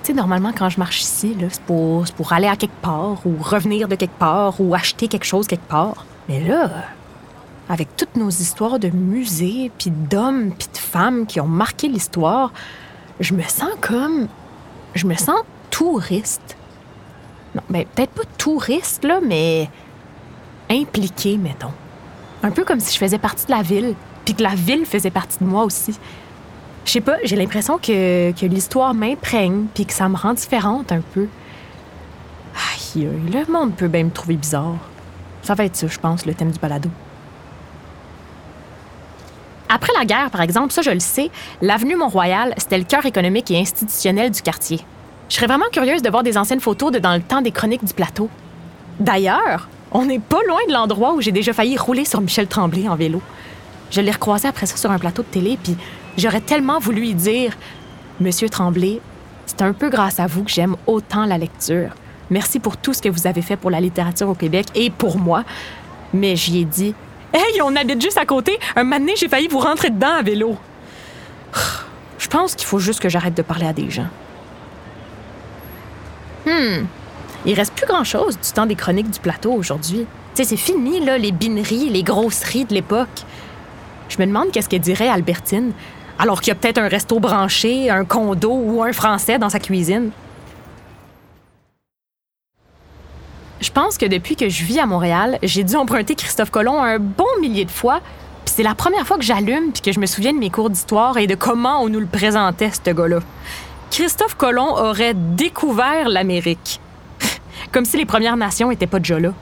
Tu 0.03 0.09
sais, 0.09 0.13
normalement, 0.13 0.53
quand 0.57 0.69
je 0.69 0.79
marche 0.79 1.01
ici, 1.03 1.35
là, 1.41 1.47
c'est 1.51 1.63
pour, 1.63 2.05
pour 2.17 2.33
aller 2.33 2.49
à 2.49 2.57
quelque 2.57 2.81
part 2.83 3.19
ou 3.25 3.37
revenir 3.41 3.89
de 3.89 3.95
quelque 3.95 4.19
part 4.19 4.61
ou 4.61 4.75
acheter 4.75 5.09
quelque 5.09 5.27
chose 5.27 5.47
quelque 5.47 5.69
part. 5.69 6.05
Mais 6.29 6.41
là, 6.41 6.71
avec 7.69 7.97
toutes 7.97 8.17
nos 8.17 8.29
histoires 8.29 8.79
de 8.79 8.89
musées, 8.89 9.71
puis 9.79 9.91
d'hommes, 9.91 10.53
puis 10.59 10.69
de 10.73 10.79
femmes 10.79 11.25
qui 11.25 11.41
ont 11.41 11.49
marqué 11.49 11.89
l'histoire, 11.89 12.53
je 13.21 13.33
me 13.33 13.43
sens 13.43 13.71
comme... 13.81 14.29
Je 14.95 15.07
me 15.07 15.15
sens 15.15 15.41
touriste. 15.71 16.57
Non, 17.55 17.63
ben 17.69 17.85
peut-être 17.95 18.13
pas 18.13 18.23
touriste, 18.39 19.05
là, 19.05 19.21
mais 19.25 19.69
impliqué, 20.71 21.37
mettons. 21.37 21.73
Un 22.43 22.51
peu 22.51 22.65
comme 22.65 22.81
si 22.81 22.95
je 22.95 22.99
faisais 22.99 23.19
partie 23.19 23.47
de 23.47 23.51
la 23.51 23.63
ville, 23.63 23.95
puis 24.25 24.35
que 24.35 24.43
la 24.43 24.55
ville 24.55 24.87
faisait 24.87 25.11
partie 25.11 25.39
de 25.41 25.45
moi 25.45 25.65
aussi. 25.65 25.99
Je 26.85 26.93
sais 26.93 27.01
pas, 27.01 27.17
j'ai 27.25 27.37
l'impression 27.37 27.79
que, 27.79 28.33
que 28.33 28.47
l'histoire 28.47 28.95
m'imprègne 28.95 29.67
puis 29.75 29.85
que 29.85 29.93
ça 29.93 30.09
me 30.09 30.17
rend 30.17 30.33
différente 30.33 30.93
un 30.93 31.01
peu. 31.01 31.29
Aïe, 32.55 33.09
le 33.33 33.53
monde 33.53 33.75
peut 33.75 33.89
bien 33.89 34.05
me 34.05 34.11
trouver 34.11 34.37
bizarre. 34.37 34.77
Ça 35.43 35.55
va 35.55 35.65
être 35.65 35.77
ça, 35.77 35.87
je 35.87 35.99
pense, 35.99 36.27
le 36.27 36.35
thème 36.35 36.51
du 36.51 36.59
balado. 36.59 36.91
Après 39.69 39.93
la 39.97 40.05
guerre, 40.05 40.31
par 40.31 40.41
exemple, 40.41 40.73
ça 40.73 40.83
je 40.83 40.91
le 40.91 41.01
sais, 41.01 41.31
l'avenue 41.63 41.95
Mont-Royal, 41.95 42.55
c'était 42.57 42.79
le 42.79 42.85
cœur 42.85 43.07
économique 43.07 43.51
et 43.51 43.59
institutionnel 43.59 44.31
du 44.31 44.43
quartier. 44.43 44.81
Je 45.31 45.37
serais 45.37 45.47
vraiment 45.47 45.67
curieuse 45.71 46.03
de 46.03 46.11
voir 46.11 46.25
des 46.25 46.37
anciennes 46.37 46.61
photos 46.61 46.91
de 46.91 46.99
dans 46.99 47.15
le 47.15 47.23
temps 47.23 47.41
des 47.41 47.53
chroniques 47.53 47.85
du 47.85 47.95
plateau. 47.95 48.29
D'ailleurs, 48.99 49.69
on 49.93 50.05
n'est 50.05 50.19
pas 50.19 50.41
loin 50.49 50.59
de 50.67 50.73
l'endroit 50.73 51.15
où 51.15 51.21
j'ai 51.21 51.31
déjà 51.31 51.53
failli 51.53 51.79
rouler 51.79 52.05
sur 52.05 52.21
Michel 52.21 52.49
Tremblay 52.49 52.89
en 52.89 52.97
vélo. 52.97 53.23
Je 53.93 54.01
l'ai 54.01 54.11
recroisé 54.11 54.49
après 54.49 54.67
ça 54.67 54.77
sur 54.77 54.91
un 54.91 54.99
plateau 54.99 55.23
de 55.23 55.29
télé, 55.29 55.57
puis 55.63 55.77
j'aurais 56.19 56.41
tellement 56.41 56.81
voulu 56.81 57.01
lui 57.01 57.15
dire 57.15 57.57
Monsieur 58.19 58.49
Tremblay, 58.49 59.01
c'est 59.47 59.63
un 59.63 59.73
peu 59.73 59.89
grâce 59.89 60.19
à 60.19 60.27
vous 60.27 60.43
que 60.43 60.51
j'aime 60.51 60.75
autant 60.89 61.27
la 61.27 61.39
lecture. 61.39 61.91
Merci 62.29 62.59
pour 62.59 62.77
tout 62.77 62.93
ce 62.93 63.01
que 63.01 63.09
vous 63.09 63.29
avez 63.29 63.43
fait 63.43 63.57
pour 63.57 63.71
la 63.71 63.81
littérature 63.81 64.29
au 64.29 64.35
Québec 64.35 64.67
et 64.75 64.91
pour 64.91 65.17
moi. 65.17 65.45
Mais 66.13 66.35
j'y 66.35 66.59
ai 66.59 66.65
dit 66.65 66.93
Hey, 67.33 67.63
on 67.63 67.77
habite 67.77 68.03
juste 68.03 68.19
à 68.19 68.27
côté. 68.27 68.59
Un 68.75 68.83
matin, 68.83 69.13
j'ai 69.17 69.29
failli 69.29 69.47
vous 69.47 69.61
rentrer 69.61 69.91
dedans 69.91 70.17
à 70.19 70.23
vélo. 70.23 70.57
Je 72.19 72.27
pense 72.27 72.57
qu'il 72.57 72.67
faut 72.67 72.81
juste 72.81 72.99
que 72.99 73.09
j'arrête 73.09 73.37
de 73.37 73.43
parler 73.43 73.67
à 73.67 73.73
des 73.73 73.91
gens. 73.91 74.09
Hmm. 76.47 76.87
Il 77.47 77.55
reste 77.55 77.73
plus 77.75 77.87
grand-chose 77.87 78.39
du 78.39 78.51
temps 78.53 78.67
des 78.67 78.75
chroniques 78.75 79.11
du 79.11 79.19
plateau 79.19 79.53
aujourd'hui. 79.53 80.07
Tu 80.35 80.43
sais, 80.43 80.45
c'est 80.45 80.57
fini, 80.57 81.01
là, 81.05 81.17
les 81.17 81.33
bineries, 81.33 81.89
les 81.89 82.03
grosseries 82.03 82.67
de 82.67 82.75
l'époque. 82.75 83.25
Je 84.09 84.19
me 84.19 84.27
demande 84.27 84.51
qu'est-ce 84.51 84.69
qu'elle 84.69 84.81
dirait 84.81 85.09
Albertine, 85.09 85.73
alors 86.19 86.41
qu'il 86.41 86.49
y 86.49 86.53
a 86.53 86.55
peut-être 86.55 86.79
un 86.79 86.89
resto 86.89 87.19
branché, 87.19 87.91
un 87.91 88.05
condo 88.05 88.53
ou 88.53 88.83
un 88.83 88.93
français 88.93 89.39
dans 89.39 89.49
sa 89.49 89.59
cuisine. 89.59 90.11
Je 93.61 93.71
pense 93.71 93.99
que 93.99 94.07
depuis 94.07 94.37
que 94.37 94.49
je 94.49 94.65
vis 94.65 94.79
à 94.79 94.87
Montréal, 94.87 95.39
j'ai 95.43 95.65
dû 95.65 95.77
emprunter 95.77 96.15
Christophe 96.15 96.51
Colomb 96.51 96.83
un 96.83 96.99
bon 96.99 97.27
millier 97.41 97.65
de 97.65 97.71
fois. 97.71 98.01
Puis 98.45 98.55
c'est 98.57 98.63
la 98.63 98.75
première 98.75 99.07
fois 99.07 99.19
que 99.19 99.25
j'allume 99.25 99.73
puis 99.73 99.83
que 99.83 99.93
je 99.93 100.01
me 100.01 100.07
souviens 100.07 100.33
de 100.33 100.39
mes 100.39 100.51
cours 100.51 100.71
d'histoire 100.71 101.19
et 101.19 101.27
de 101.27 101.35
comment 101.35 101.83
on 101.83 101.89
nous 101.89 102.01
le 102.01 102.07
présentait, 102.07 102.71
ce 102.73 102.91
gars-là. 102.91 103.21
Christophe 103.91 104.37
Colomb 104.37 104.77
aurait 104.77 105.15
découvert 105.15 106.09
l'Amérique. 106.09 106.81
Comme 107.73 107.85
si 107.85 107.97
les 107.97 108.07
Premières 108.07 108.37
Nations 108.37 108.71
étaient 108.71 108.87
pas 108.87 109.01
déjà 109.01 109.19
là. 109.19 109.33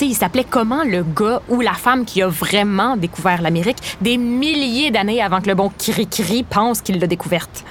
Il 0.00 0.14
s'appelait 0.14 0.46
comment 0.48 0.84
le 0.84 1.02
gars 1.02 1.42
ou 1.48 1.60
la 1.60 1.72
femme 1.72 2.04
qui 2.04 2.22
a 2.22 2.28
vraiment 2.28 2.96
découvert 2.96 3.42
l'Amérique 3.42 3.96
des 4.00 4.16
milliers 4.16 4.92
d'années 4.92 5.20
avant 5.20 5.40
que 5.40 5.48
le 5.48 5.56
bon 5.56 5.72
Cricri 5.76 6.44
pense 6.44 6.82
qu'il 6.82 7.00
l'a 7.00 7.08
découverte? 7.08 7.64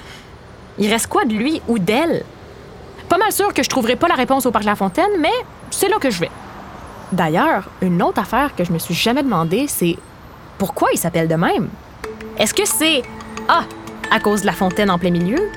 Il 0.77 0.91
reste 0.91 1.07
quoi 1.07 1.23
de 1.23 1.33
lui 1.33 1.61
ou 1.69 1.79
d'elle? 1.79 2.23
Pas 3.07 3.17
mal 3.17 3.31
sûr 3.31 3.53
que 3.53 3.63
je 3.63 3.69
trouverai 3.69 3.95
pas 3.95 4.09
la 4.09 4.15
réponse 4.15 4.45
au 4.45 4.51
Parc 4.51 4.65
La 4.65 4.75
Fontaine, 4.75 5.11
mais 5.19 5.31
c'est 5.71 5.87
là 5.87 5.97
que 5.99 6.09
je 6.09 6.19
vais. 6.19 6.31
D'ailleurs, 7.13 7.69
une 7.81 8.01
autre 8.01 8.19
affaire 8.19 8.53
que 8.55 8.65
je 8.65 8.73
me 8.73 8.79
suis 8.79 8.93
jamais 8.93 9.23
demandé, 9.23 9.67
c'est 9.69 9.95
pourquoi 10.57 10.89
il 10.93 10.97
s'appelle 10.97 11.29
de 11.29 11.35
même? 11.35 11.69
Est-ce 12.37 12.53
que 12.53 12.65
c'est 12.65 13.03
A, 13.47 13.63
à 14.11 14.19
cause 14.19 14.41
de 14.41 14.47
la 14.47 14.53
fontaine 14.53 14.91
en 14.91 14.99
plein 14.99 15.11
milieu, 15.11 15.49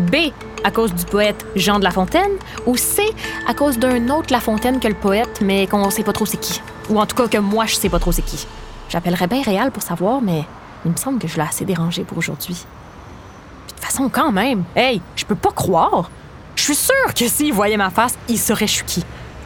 B, 0.00 0.32
à 0.64 0.70
cause 0.70 0.94
du 0.94 1.04
poète 1.04 1.46
Jean 1.56 1.78
de 1.78 1.84
La 1.84 1.90
Fontaine, 1.90 2.32
ou 2.66 2.76
C, 2.76 3.02
à 3.46 3.54
cause 3.54 3.78
d'un 3.78 4.08
autre 4.08 4.32
La 4.32 4.40
Fontaine 4.40 4.80
que 4.80 4.88
le 4.88 4.94
poète, 4.94 5.40
mais 5.40 5.66
qu'on 5.66 5.90
sait 5.90 6.02
pas 6.02 6.12
trop 6.12 6.26
c'est 6.26 6.38
qui. 6.38 6.60
Ou 6.90 6.98
en 6.98 7.06
tout 7.06 7.16
cas 7.16 7.28
que 7.28 7.38
moi, 7.38 7.66
je 7.66 7.74
sais 7.74 7.88
pas 7.88 7.98
trop 7.98 8.12
c'est 8.12 8.22
qui. 8.22 8.46
J'appellerais 8.88 9.26
bien 9.26 9.42
Réal 9.42 9.70
pour 9.70 9.82
savoir, 9.82 10.20
mais 10.20 10.44
il 10.84 10.90
me 10.90 10.96
semble 10.96 11.18
que 11.18 11.28
je 11.28 11.36
l'ai 11.36 11.42
assez 11.42 11.64
dérangé 11.64 12.04
pour 12.04 12.18
aujourd'hui. 12.18 12.54
De 12.54 13.72
toute 13.72 13.84
façon, 13.84 14.08
quand 14.08 14.32
même, 14.32 14.64
hey, 14.76 15.00
je 15.16 15.24
peux 15.24 15.34
pas 15.34 15.52
croire. 15.52 16.10
Je 16.56 16.62
suis 16.62 16.74
sûre 16.74 17.14
que 17.14 17.26
s'il 17.26 17.52
voyait 17.52 17.76
ma 17.76 17.90
face, 17.90 18.16
il 18.28 18.38
saurait 18.38 18.66
je. 18.66 18.82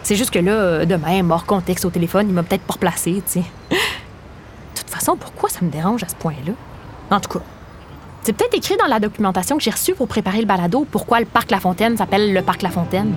C'est 0.03 0.17
juste 0.17 0.31
que 0.31 0.39
là, 0.39 0.85
de 0.87 0.95
même, 0.97 1.31
hors 1.31 1.45
contexte 1.45 1.85
au 1.85 1.91
téléphone, 1.91 2.27
il 2.29 2.35
m'a 2.35 2.43
peut-être 2.43 2.63
pas 2.63 2.75
replacé, 2.75 3.23
tu 3.27 3.41
sais. 3.41 3.45
De 3.71 4.81
toute 4.81 4.91
façon, 4.91 5.17
pourquoi 5.17 5.49
ça 5.49 5.61
me 5.63 5.71
dérange 5.71 6.03
à 6.03 6.09
ce 6.09 6.15
point-là? 6.15 6.53
En 7.11 7.21
tout 7.21 7.39
cas, 7.39 7.45
c'est 8.29 8.35
peut-être 8.35 8.53
écrit 8.53 8.77
dans 8.77 8.89
la 8.89 9.01
documentation 9.01 9.57
que 9.57 9.63
j'ai 9.63 9.71
reçue 9.71 9.95
pour 9.95 10.07
préparer 10.07 10.41
le 10.41 10.45
balado 10.45 10.87
pourquoi 10.91 11.19
le 11.19 11.25
parc 11.25 11.51
La 11.51 11.61
Fontaine 11.61 11.97
s'appelle 11.97 12.35
le 12.35 12.43
parc 12.43 12.61
La 12.61 12.69
Fontaine. 12.69 13.15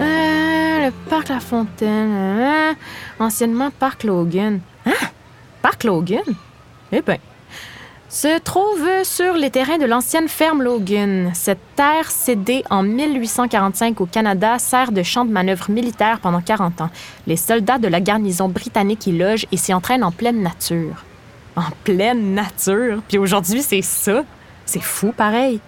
Euh, 0.00 0.86
le 0.86 0.90
parc 1.10 1.28
La 1.28 1.40
Fontaine. 1.40 2.10
hein? 2.10 2.74
anciennement 3.18 3.70
parc 3.70 4.04
Logan. 4.04 4.60
Hein? 4.86 4.92
Parc 5.60 5.84
Logan? 5.84 6.24
Eh 6.90 7.02
bien. 7.02 7.18
Se 8.16 8.38
trouve 8.38 8.88
sur 9.04 9.34
les 9.34 9.50
terrains 9.50 9.76
de 9.76 9.84
l'ancienne 9.84 10.26
ferme 10.26 10.62
Logan. 10.62 11.32
Cette 11.34 11.60
terre 11.76 12.10
cédée 12.10 12.64
en 12.70 12.82
1845 12.82 14.00
au 14.00 14.06
Canada 14.06 14.58
sert 14.58 14.90
de 14.90 15.02
champ 15.02 15.26
de 15.26 15.30
manœuvre 15.30 15.70
militaire 15.70 16.20
pendant 16.20 16.40
40 16.40 16.80
ans. 16.80 16.88
Les 17.26 17.36
soldats 17.36 17.76
de 17.76 17.88
la 17.88 18.00
garnison 18.00 18.48
britannique 18.48 19.06
y 19.06 19.12
logent 19.12 19.44
et 19.52 19.58
s'y 19.58 19.74
entraînent 19.74 20.02
en 20.02 20.12
pleine 20.12 20.40
nature. 20.40 21.04
En 21.56 21.68
pleine 21.84 22.32
nature? 22.32 23.02
Puis 23.06 23.18
aujourd'hui, 23.18 23.60
c'est 23.60 23.82
ça? 23.82 24.24
C'est 24.64 24.82
fou, 24.82 25.12
pareil. 25.14 25.60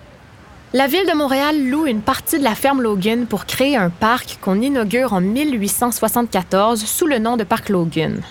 La 0.72 0.86
ville 0.86 1.06
de 1.06 1.14
Montréal 1.14 1.68
loue 1.68 1.84
une 1.84 2.00
partie 2.00 2.38
de 2.38 2.44
la 2.44 2.54
ferme 2.54 2.80
Logan 2.80 3.26
pour 3.26 3.44
créer 3.44 3.76
un 3.76 3.90
parc 3.90 4.38
qu'on 4.40 4.62
inaugure 4.62 5.12
en 5.12 5.20
1874 5.20 6.82
sous 6.82 7.06
le 7.06 7.18
nom 7.18 7.36
de 7.36 7.44
Parc 7.44 7.68
Logan. 7.68 8.22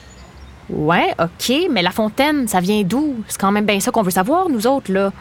Ouais, 0.70 1.14
OK, 1.20 1.54
mais 1.72 1.82
la 1.82 1.92
fontaine, 1.92 2.48
ça 2.48 2.60
vient 2.60 2.84
d'où? 2.84 3.16
C'est 3.28 3.40
quand 3.40 3.52
même 3.52 3.66
bien 3.66 3.80
ça 3.80 3.92
qu'on 3.92 4.02
veut 4.02 4.12
savoir, 4.12 4.50
nous 4.50 4.68
autres, 4.68 4.92
là. 4.92 5.12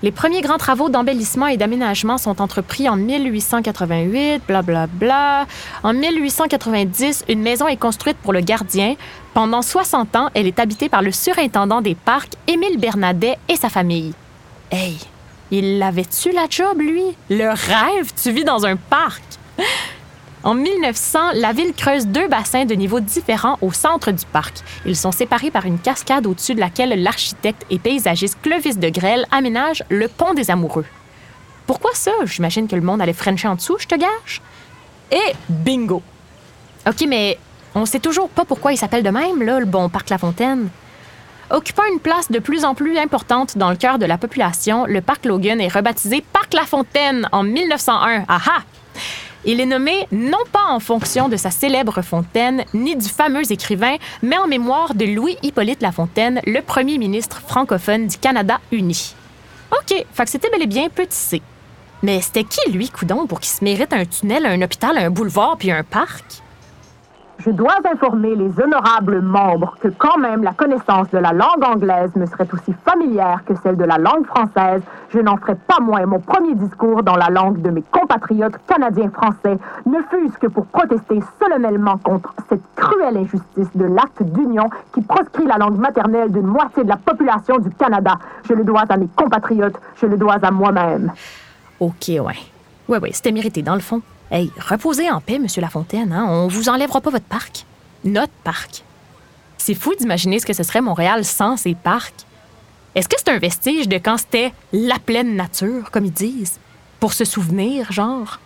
Les 0.00 0.12
premiers 0.12 0.42
grands 0.42 0.58
travaux 0.58 0.88
d'embellissement 0.88 1.48
et 1.48 1.56
d'aménagement 1.56 2.18
sont 2.18 2.40
entrepris 2.40 2.88
en 2.88 2.94
1888, 2.94 4.42
blablabla. 4.46 4.86
Bla, 4.86 5.44
bla. 5.44 5.46
En 5.82 5.92
1890, 5.92 7.24
une 7.28 7.40
maison 7.40 7.66
est 7.66 7.76
construite 7.76 8.16
pour 8.18 8.32
le 8.32 8.40
gardien. 8.40 8.94
Pendant 9.34 9.60
60 9.60 10.14
ans, 10.14 10.30
elle 10.34 10.46
est 10.46 10.60
habitée 10.60 10.88
par 10.88 11.02
le 11.02 11.10
surintendant 11.10 11.80
des 11.80 11.96
parcs, 11.96 12.34
Émile 12.46 12.78
Bernadet, 12.78 13.38
et 13.48 13.56
sa 13.56 13.70
famille. 13.70 14.12
Hey, 14.70 14.98
il 15.50 15.78
l'avait-tu 15.78 16.30
la 16.30 16.46
job, 16.48 16.78
lui? 16.78 17.02
Le 17.28 17.48
rêve, 17.48 18.12
tu 18.22 18.30
vis 18.30 18.44
dans 18.44 18.66
un 18.66 18.76
parc! 18.76 19.22
En 20.48 20.54
1900, 20.54 21.32
la 21.34 21.52
ville 21.52 21.74
creuse 21.74 22.06
deux 22.06 22.26
bassins 22.26 22.64
de 22.64 22.72
niveaux 22.72 23.00
différents 23.00 23.58
au 23.60 23.70
centre 23.70 24.12
du 24.12 24.24
parc. 24.24 24.62
Ils 24.86 24.96
sont 24.96 25.12
séparés 25.12 25.50
par 25.50 25.66
une 25.66 25.78
cascade 25.78 26.26
au-dessus 26.26 26.54
de 26.54 26.60
laquelle 26.60 27.02
l'architecte 27.02 27.66
et 27.68 27.78
paysagiste 27.78 28.38
Clovis 28.40 28.78
de 28.78 28.88
Grelle 28.88 29.26
aménage 29.30 29.84
le 29.90 30.08
pont 30.08 30.32
des 30.32 30.50
amoureux. 30.50 30.86
Pourquoi 31.66 31.90
ça? 31.92 32.12
J'imagine 32.24 32.66
que 32.66 32.76
le 32.76 32.80
monde 32.80 33.02
allait 33.02 33.12
frencher 33.12 33.46
en 33.46 33.56
dessous, 33.56 33.76
je 33.78 33.88
te 33.88 33.94
gage? 33.94 34.40
Et 35.12 35.34
bingo! 35.50 36.02
OK, 36.86 37.04
mais 37.06 37.36
on 37.74 37.84
sait 37.84 38.00
toujours 38.00 38.30
pas 38.30 38.46
pourquoi 38.46 38.72
il 38.72 38.78
s'appelle 38.78 39.02
de 39.02 39.10
même, 39.10 39.42
là, 39.42 39.60
le 39.60 39.66
bon 39.66 39.90
parc 39.90 40.08
La 40.08 40.16
Fontaine. 40.16 40.70
Occupant 41.50 41.84
une 41.92 42.00
place 42.00 42.30
de 42.30 42.38
plus 42.38 42.64
en 42.64 42.74
plus 42.74 42.96
importante 42.96 43.58
dans 43.58 43.68
le 43.68 43.76
cœur 43.76 43.98
de 43.98 44.06
la 44.06 44.16
population, 44.16 44.86
le 44.86 45.02
parc 45.02 45.26
Logan 45.26 45.60
est 45.60 45.68
rebaptisé 45.68 46.24
Parc 46.32 46.54
La 46.54 46.64
Fontaine 46.64 47.28
en 47.32 47.42
1901. 47.42 48.24
Aha! 48.28 48.62
Il 49.44 49.60
est 49.60 49.66
nommé 49.66 50.06
non 50.10 50.44
pas 50.52 50.66
en 50.68 50.80
fonction 50.80 51.28
de 51.28 51.36
sa 51.36 51.50
célèbre 51.50 52.02
fontaine, 52.02 52.64
ni 52.74 52.96
du 52.96 53.08
fameux 53.08 53.50
écrivain, 53.50 53.96
mais 54.22 54.36
en 54.36 54.48
mémoire 54.48 54.94
de 54.94 55.04
Louis-Hippolyte 55.04 55.80
Lafontaine, 55.80 56.40
le 56.44 56.60
premier 56.60 56.98
ministre 56.98 57.40
francophone 57.46 58.08
du 58.08 58.18
Canada 58.18 58.60
uni. 58.72 59.14
OK, 59.70 60.04
fait 60.12 60.24
que 60.24 60.30
c'était 60.30 60.50
bel 60.50 60.62
et 60.62 60.66
bien 60.66 60.88
petit 60.88 61.16
C. 61.16 61.42
Mais 62.02 62.20
c'était 62.20 62.44
qui, 62.44 62.70
lui, 62.70 62.88
coudon, 62.88 63.26
pour 63.26 63.40
qu'il 63.40 63.50
se 63.50 63.64
mérite 63.64 63.92
un 63.92 64.04
tunnel, 64.04 64.46
un 64.46 64.62
hôpital, 64.62 64.98
un 64.98 65.10
boulevard 65.10 65.56
puis 65.56 65.70
un 65.70 65.84
parc? 65.84 66.42
Je 67.38 67.50
dois 67.50 67.76
informer 67.84 68.34
les 68.34 68.50
honorables 68.60 69.20
membres 69.20 69.76
que 69.80 69.86
quand 69.86 70.18
même 70.18 70.42
la 70.42 70.52
connaissance 70.52 71.08
de 71.10 71.18
la 71.18 71.32
langue 71.32 71.62
anglaise 71.62 72.10
me 72.16 72.26
serait 72.26 72.48
aussi 72.52 72.72
familière 72.84 73.44
que 73.46 73.54
celle 73.62 73.76
de 73.76 73.84
la 73.84 73.96
langue 73.96 74.26
française, 74.26 74.82
je 75.10 75.20
n'en 75.20 75.36
ferai 75.36 75.54
pas 75.54 75.78
moins 75.80 76.04
mon 76.04 76.18
premier 76.18 76.56
discours 76.56 77.04
dans 77.04 77.14
la 77.14 77.28
langue 77.28 77.62
de 77.62 77.70
mes 77.70 77.82
compatriotes 77.82 78.58
canadiens-français, 78.66 79.56
ne 79.86 79.98
fût-ce 80.10 80.36
que 80.38 80.48
pour 80.48 80.66
protester 80.66 81.20
solennellement 81.40 81.98
contre 81.98 82.34
cette 82.48 82.62
cruelle 82.74 83.16
injustice 83.16 83.70
de 83.76 83.84
l'acte 83.84 84.22
d'union 84.22 84.68
qui 84.92 85.02
proscrit 85.02 85.46
la 85.46 85.58
langue 85.58 85.78
maternelle 85.78 86.32
d'une 86.32 86.46
moitié 86.46 86.82
de 86.82 86.88
la 86.88 86.96
population 86.96 87.58
du 87.58 87.70
Canada. 87.70 88.18
Je 88.48 88.54
le 88.54 88.64
dois 88.64 88.82
à 88.88 88.96
mes 88.96 89.08
compatriotes, 89.14 89.78
je 90.00 90.06
le 90.06 90.16
dois 90.16 90.38
à 90.42 90.50
moi-même. 90.50 91.12
OK, 91.78 92.08
ouais. 92.08 92.38
Ouais, 92.88 92.98
ouais, 92.98 93.10
c'était 93.12 93.32
mérité, 93.32 93.62
dans 93.62 93.74
le 93.74 93.80
fond. 93.80 94.02
Hey, 94.30 94.52
reposez 94.58 95.10
en 95.10 95.22
paix, 95.22 95.38
Monsieur 95.38 95.62
Lafontaine, 95.62 96.12
hein? 96.12 96.26
On 96.28 96.48
vous 96.48 96.68
enlèvera 96.68 97.00
pas 97.00 97.08
votre 97.08 97.24
parc. 97.24 97.64
Notre 98.04 98.32
parc. 98.44 98.84
C'est 99.56 99.74
fou 99.74 99.94
d'imaginer 99.94 100.38
ce 100.38 100.44
que 100.44 100.52
ce 100.52 100.62
serait 100.62 100.82
Montréal 100.82 101.24
sans 101.24 101.56
ces 101.56 101.74
parcs. 101.74 102.26
Est-ce 102.94 103.08
que 103.08 103.16
c'est 103.18 103.30
un 103.30 103.38
vestige 103.38 103.88
de 103.88 103.96
quand 103.96 104.18
c'était 104.18 104.52
la 104.72 104.98
pleine 104.98 105.34
nature, 105.34 105.90
comme 105.90 106.04
ils 106.04 106.12
disent? 106.12 106.58
Pour 107.00 107.14
se 107.14 107.24
souvenir, 107.24 107.90
genre? 107.90 108.38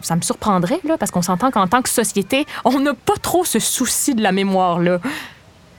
Ça 0.00 0.16
me 0.16 0.20
surprendrait, 0.20 0.80
là, 0.82 0.98
parce 0.98 1.12
qu'on 1.12 1.22
s'entend 1.22 1.52
qu'en 1.52 1.68
tant 1.68 1.80
que 1.80 1.88
société, 1.88 2.44
on 2.64 2.80
n'a 2.80 2.94
pas 2.94 3.16
trop 3.16 3.44
ce 3.44 3.60
souci 3.60 4.16
de 4.16 4.22
la 4.22 4.32
mémoire, 4.32 4.80
là. 4.80 4.98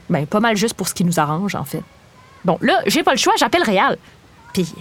Ben, 0.09 0.25
pas 0.25 0.39
mal 0.39 0.55
juste 0.55 0.75
pour 0.75 0.87
ce 0.87 0.93
qui 0.93 1.03
nous 1.03 1.19
arrange, 1.19 1.55
en 1.55 1.65
fait. 1.65 1.83
Bon, 2.45 2.57
là, 2.61 2.81
j'ai 2.85 3.03
pas 3.03 3.11
le 3.11 3.17
choix, 3.17 3.33
j'appelle 3.37 3.63
Réal. 3.63 3.97
Puis, 4.53 4.73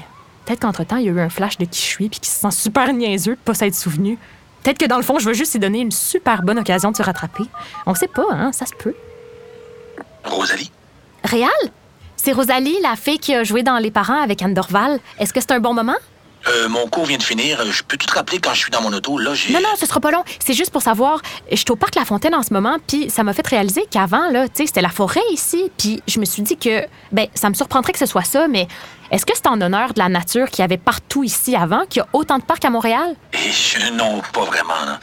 peut-être 0.44 0.60
qu'entre-temps, 0.60 0.98
il 0.98 1.06
y 1.06 1.08
a 1.08 1.12
eu 1.12 1.20
un 1.20 1.28
flash 1.28 1.58
de 1.58 1.64
qui 1.64 1.80
je 1.80 1.86
suis, 1.86 2.08
puis 2.08 2.20
qu'il 2.20 2.32
se 2.32 2.38
sent 2.38 2.52
super 2.52 2.92
niaiseux 2.92 3.34
de 3.34 3.40
pas 3.40 3.54
s'être 3.54 3.74
souvenu. 3.74 4.16
Peut-être 4.64 4.78
que 4.78 4.86
dans 4.86 4.96
le 4.96 5.02
fond, 5.02 5.18
je 5.18 5.26
veux 5.26 5.34
juste 5.34 5.52
lui 5.52 5.60
donner 5.60 5.80
une 5.80 5.90
super 5.90 6.42
bonne 6.42 6.58
occasion 6.58 6.90
de 6.90 6.96
se 6.96 7.02
rattraper. 7.02 7.44
On 7.84 7.94
sait 7.94 8.08
pas, 8.08 8.24
hein, 8.30 8.50
ça 8.50 8.64
se 8.64 8.72
peut. 8.74 8.94
Rosalie? 10.24 10.72
Réal? 11.22 11.50
C'est 12.16 12.32
Rosalie, 12.32 12.76
la 12.82 12.96
fille 12.96 13.18
qui 13.18 13.34
a 13.34 13.44
joué 13.44 13.62
dans 13.62 13.76
Les 13.76 13.90
Parents 13.90 14.22
avec 14.22 14.40
Anne 14.40 14.54
Dorval. 14.54 15.00
Est-ce 15.18 15.34
que 15.34 15.40
c'est 15.40 15.52
un 15.52 15.60
bon 15.60 15.74
moment? 15.74 15.96
Euh, 16.48 16.68
mon 16.68 16.86
cours 16.88 17.06
vient 17.06 17.16
de 17.18 17.22
finir. 17.22 17.64
Je 17.70 17.82
peux 17.82 17.96
tout 17.96 18.06
te 18.06 18.14
rappeler 18.14 18.38
quand 18.38 18.52
je 18.54 18.58
suis 18.60 18.70
dans 18.70 18.82
mon 18.82 18.92
auto? 18.92 19.18
Là, 19.18 19.34
j'ai. 19.34 19.52
Non, 19.52 19.60
non, 19.60 19.68
ce 19.78 19.86
sera 19.86 20.00
pas 20.00 20.10
long. 20.10 20.22
C'est 20.44 20.54
juste 20.54 20.70
pour 20.70 20.82
savoir. 20.82 21.20
Je 21.50 21.56
suis 21.56 21.70
au 21.70 21.76
parc 21.76 21.94
La 21.94 22.04
Fontaine 22.04 22.34
en 22.34 22.42
ce 22.42 22.52
moment, 22.52 22.76
puis 22.86 23.08
ça 23.10 23.22
m'a 23.22 23.32
fait 23.32 23.46
réaliser 23.46 23.84
qu'avant, 23.90 24.30
là, 24.30 24.48
tu 24.48 24.54
sais, 24.62 24.66
c'était 24.66 24.82
la 24.82 24.88
forêt 24.90 25.20
ici. 25.32 25.70
Puis 25.78 26.02
je 26.06 26.18
me 26.20 26.24
suis 26.24 26.42
dit 26.42 26.56
que, 26.56 26.84
ben, 27.12 27.26
ça 27.34 27.48
me 27.48 27.54
surprendrait 27.54 27.92
que 27.92 27.98
ce 27.98 28.06
soit 28.06 28.24
ça, 28.24 28.46
mais 28.48 28.68
est-ce 29.10 29.24
que 29.26 29.32
c'est 29.34 29.46
en 29.46 29.60
honneur 29.60 29.94
de 29.94 29.98
la 29.98 30.08
nature 30.08 30.50
qu'il 30.50 30.60
y 30.60 30.64
avait 30.64 30.76
partout 30.78 31.24
ici 31.24 31.54
avant, 31.56 31.84
qu'il 31.86 32.00
y 32.00 32.02
a 32.02 32.08
autant 32.12 32.38
de 32.38 32.44
parcs 32.44 32.64
à 32.64 32.70
Montréal? 32.70 33.14
Et 33.32 33.50
je- 33.52 33.92
non, 33.92 34.20
pas 34.32 34.44
vraiment. 34.44 34.74
non. 34.86 34.96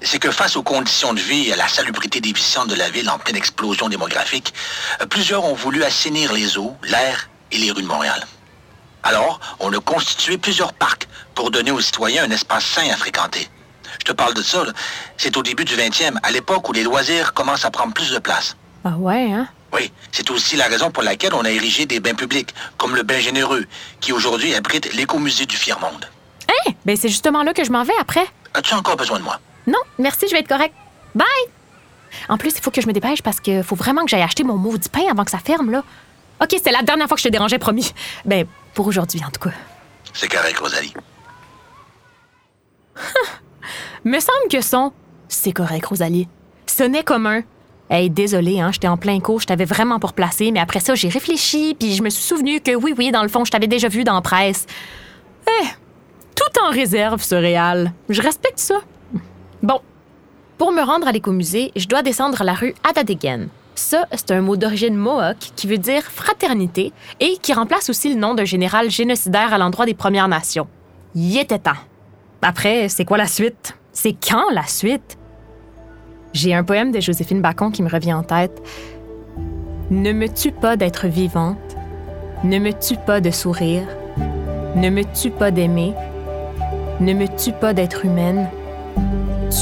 C'est 0.00 0.18
que 0.18 0.30
face 0.30 0.56
aux 0.56 0.62
conditions 0.62 1.12
de 1.14 1.20
vie 1.20 1.48
et 1.48 1.52
à 1.52 1.56
la 1.56 1.68
salubrité 1.68 2.20
déficiente 2.20 2.68
de 2.68 2.74
la 2.74 2.88
ville 2.90 3.08
en 3.10 3.18
pleine 3.18 3.36
explosion 3.36 3.88
démographique, 3.88 4.52
euh, 5.00 5.06
plusieurs 5.06 5.44
ont 5.44 5.54
voulu 5.54 5.82
assainir 5.84 6.32
les 6.32 6.56
eaux, 6.58 6.74
l'air 6.84 7.28
et 7.52 7.58
les 7.58 7.70
rues 7.70 7.82
de 7.82 7.86
Montréal. 7.88 8.26
Alors, 9.02 9.40
on 9.60 9.72
a 9.72 9.80
constitué 9.80 10.38
plusieurs 10.38 10.72
parcs 10.72 11.08
pour 11.34 11.50
donner 11.50 11.70
aux 11.70 11.80
citoyens 11.80 12.24
un 12.24 12.30
espace 12.30 12.64
sain 12.64 12.88
à 12.90 12.96
fréquenter. 12.96 13.48
Je 14.00 14.04
te 14.04 14.12
parle 14.12 14.34
de 14.34 14.42
ça, 14.42 14.64
là. 14.64 14.72
c'est 15.16 15.36
au 15.36 15.42
début 15.42 15.64
du 15.64 15.74
20e, 15.74 16.16
à 16.22 16.30
l'époque 16.30 16.68
où 16.68 16.72
les 16.72 16.82
loisirs 16.82 17.32
commencent 17.32 17.64
à 17.64 17.70
prendre 17.70 17.94
plus 17.94 18.10
de 18.10 18.18
place. 18.18 18.56
Ah 18.84 18.96
ouais, 18.96 19.32
hein? 19.32 19.48
Oui, 19.72 19.92
c'est 20.12 20.30
aussi 20.30 20.56
la 20.56 20.66
raison 20.66 20.90
pour 20.90 21.02
laquelle 21.02 21.34
on 21.34 21.44
a 21.44 21.50
érigé 21.50 21.84
des 21.84 22.00
bains 22.00 22.14
publics, 22.14 22.54
comme 22.78 22.94
le 22.94 23.02
Bain 23.02 23.18
Généreux, 23.20 23.66
qui 24.00 24.12
aujourd'hui 24.12 24.54
abrite 24.54 24.92
l'écomusée 24.94 25.46
du 25.46 25.56
Fier-Monde. 25.56 26.08
Hein? 26.48 26.72
Ben, 26.86 26.96
c'est 26.96 27.08
justement 27.08 27.42
là 27.42 27.52
que 27.52 27.64
je 27.64 27.70
m'en 27.70 27.84
vais 27.84 27.92
après. 28.00 28.26
As-tu 28.54 28.74
encore 28.74 28.96
besoin 28.96 29.18
de 29.18 29.24
moi? 29.24 29.38
Non, 29.66 29.78
merci, 29.98 30.26
je 30.26 30.32
vais 30.32 30.40
être 30.40 30.48
correct. 30.48 30.74
Bye! 31.14 31.26
En 32.30 32.38
plus, 32.38 32.54
il 32.56 32.62
faut 32.62 32.70
que 32.70 32.80
je 32.80 32.86
me 32.86 32.92
dépêche 32.92 33.22
parce 33.22 33.40
qu'il 33.40 33.62
faut 33.62 33.76
vraiment 33.76 34.04
que 34.04 34.10
j'aille 34.10 34.22
acheter 34.22 34.44
mon 34.44 34.56
maudit 34.56 34.88
pain 34.88 35.04
avant 35.10 35.24
que 35.24 35.30
ça 35.30 35.38
ferme, 35.38 35.70
là. 35.70 35.84
OK, 36.40 36.48
c'était 36.52 36.70
la 36.70 36.82
dernière 36.82 37.08
fois 37.08 37.16
que 37.16 37.22
je 37.22 37.28
te 37.28 37.32
dérangeais, 37.32 37.58
promis. 37.58 37.92
Ben, 38.24 38.46
pour 38.78 38.86
aujourd'hui, 38.86 39.20
en 39.26 39.30
tout 39.32 39.40
cas. 39.40 39.56
C'est 40.14 40.28
correct, 40.28 40.56
Rosalie. 40.56 40.94
Me 44.04 44.20
semble 44.20 44.48
que 44.48 44.60
son. 44.60 44.92
C'est 45.26 45.50
correct, 45.50 45.84
Rosalie. 45.84 46.28
Sonnait 46.64 47.02
comme 47.02 47.26
un. 47.26 47.42
Hey, 47.90 48.08
désolé, 48.08 48.60
hein, 48.60 48.70
j'étais 48.70 48.86
en 48.86 48.96
plein 48.96 49.18
cours, 49.18 49.40
je 49.40 49.48
t'avais 49.48 49.64
vraiment 49.64 49.98
pas 49.98 50.06
replacé, 50.06 50.52
mais 50.52 50.60
après 50.60 50.78
ça, 50.78 50.94
j'ai 50.94 51.08
réfléchi, 51.08 51.74
puis 51.76 51.96
je 51.96 52.04
me 52.04 52.08
suis 52.08 52.22
souvenu 52.22 52.60
que 52.60 52.76
oui, 52.76 52.94
oui, 52.96 53.10
dans 53.10 53.24
le 53.24 53.28
fond, 53.28 53.44
je 53.44 53.50
t'avais 53.50 53.66
déjà 53.66 53.88
vu 53.88 54.04
dans 54.04 54.14
la 54.14 54.20
presse. 54.20 54.64
Eh, 55.48 55.66
tout 56.36 56.60
en 56.64 56.70
réserve, 56.70 57.20
ce 57.20 57.34
réal. 57.34 57.92
Je 58.08 58.22
respecte 58.22 58.60
ça. 58.60 58.80
Bon. 59.60 59.80
Pour 60.56 60.70
me 60.70 60.82
rendre 60.82 61.08
à 61.08 61.10
l'écomusée, 61.10 61.72
je 61.74 61.88
dois 61.88 62.02
descendre 62.02 62.44
la 62.44 62.54
rue 62.54 62.76
Adadegen. 62.88 63.48
Ça, 63.78 64.06
c'est 64.10 64.32
un 64.32 64.40
mot 64.40 64.56
d'origine 64.56 64.96
mohawk 64.96 65.36
qui 65.54 65.68
veut 65.68 65.78
dire 65.78 66.02
fraternité 66.02 66.92
et 67.20 67.38
qui 67.40 67.52
remplace 67.52 67.88
aussi 67.88 68.12
le 68.12 68.18
nom 68.18 68.34
d'un 68.34 68.44
général 68.44 68.90
génocidaire 68.90 69.54
à 69.54 69.58
l'endroit 69.58 69.86
des 69.86 69.94
Premières 69.94 70.26
Nations. 70.26 70.66
Y 71.14 71.38
était 71.38 71.60
temps. 71.60 71.78
Après, 72.42 72.88
c'est 72.88 73.04
quoi 73.04 73.18
la 73.18 73.28
suite? 73.28 73.78
C'est 73.92 74.14
quand 74.14 74.50
la 74.50 74.66
suite? 74.66 75.16
J'ai 76.32 76.54
un 76.54 76.64
poème 76.64 76.90
de 76.90 76.98
Joséphine 76.98 77.40
Bacon 77.40 77.70
qui 77.70 77.84
me 77.84 77.88
revient 77.88 78.14
en 78.14 78.24
tête. 78.24 78.60
Ne 79.90 80.12
me 80.12 80.26
tue 80.26 80.50
pas 80.50 80.76
d'être 80.76 81.06
vivante, 81.06 81.76
ne 82.42 82.58
me 82.58 82.72
tue 82.72 82.98
pas 83.06 83.20
de 83.20 83.30
sourire, 83.30 83.86
ne 84.74 84.90
me 84.90 85.04
tue 85.04 85.30
pas 85.30 85.52
d'aimer, 85.52 85.94
ne 86.98 87.12
me 87.12 87.28
tue 87.28 87.52
pas 87.52 87.74
d'être 87.74 88.04
humaine, 88.04 88.48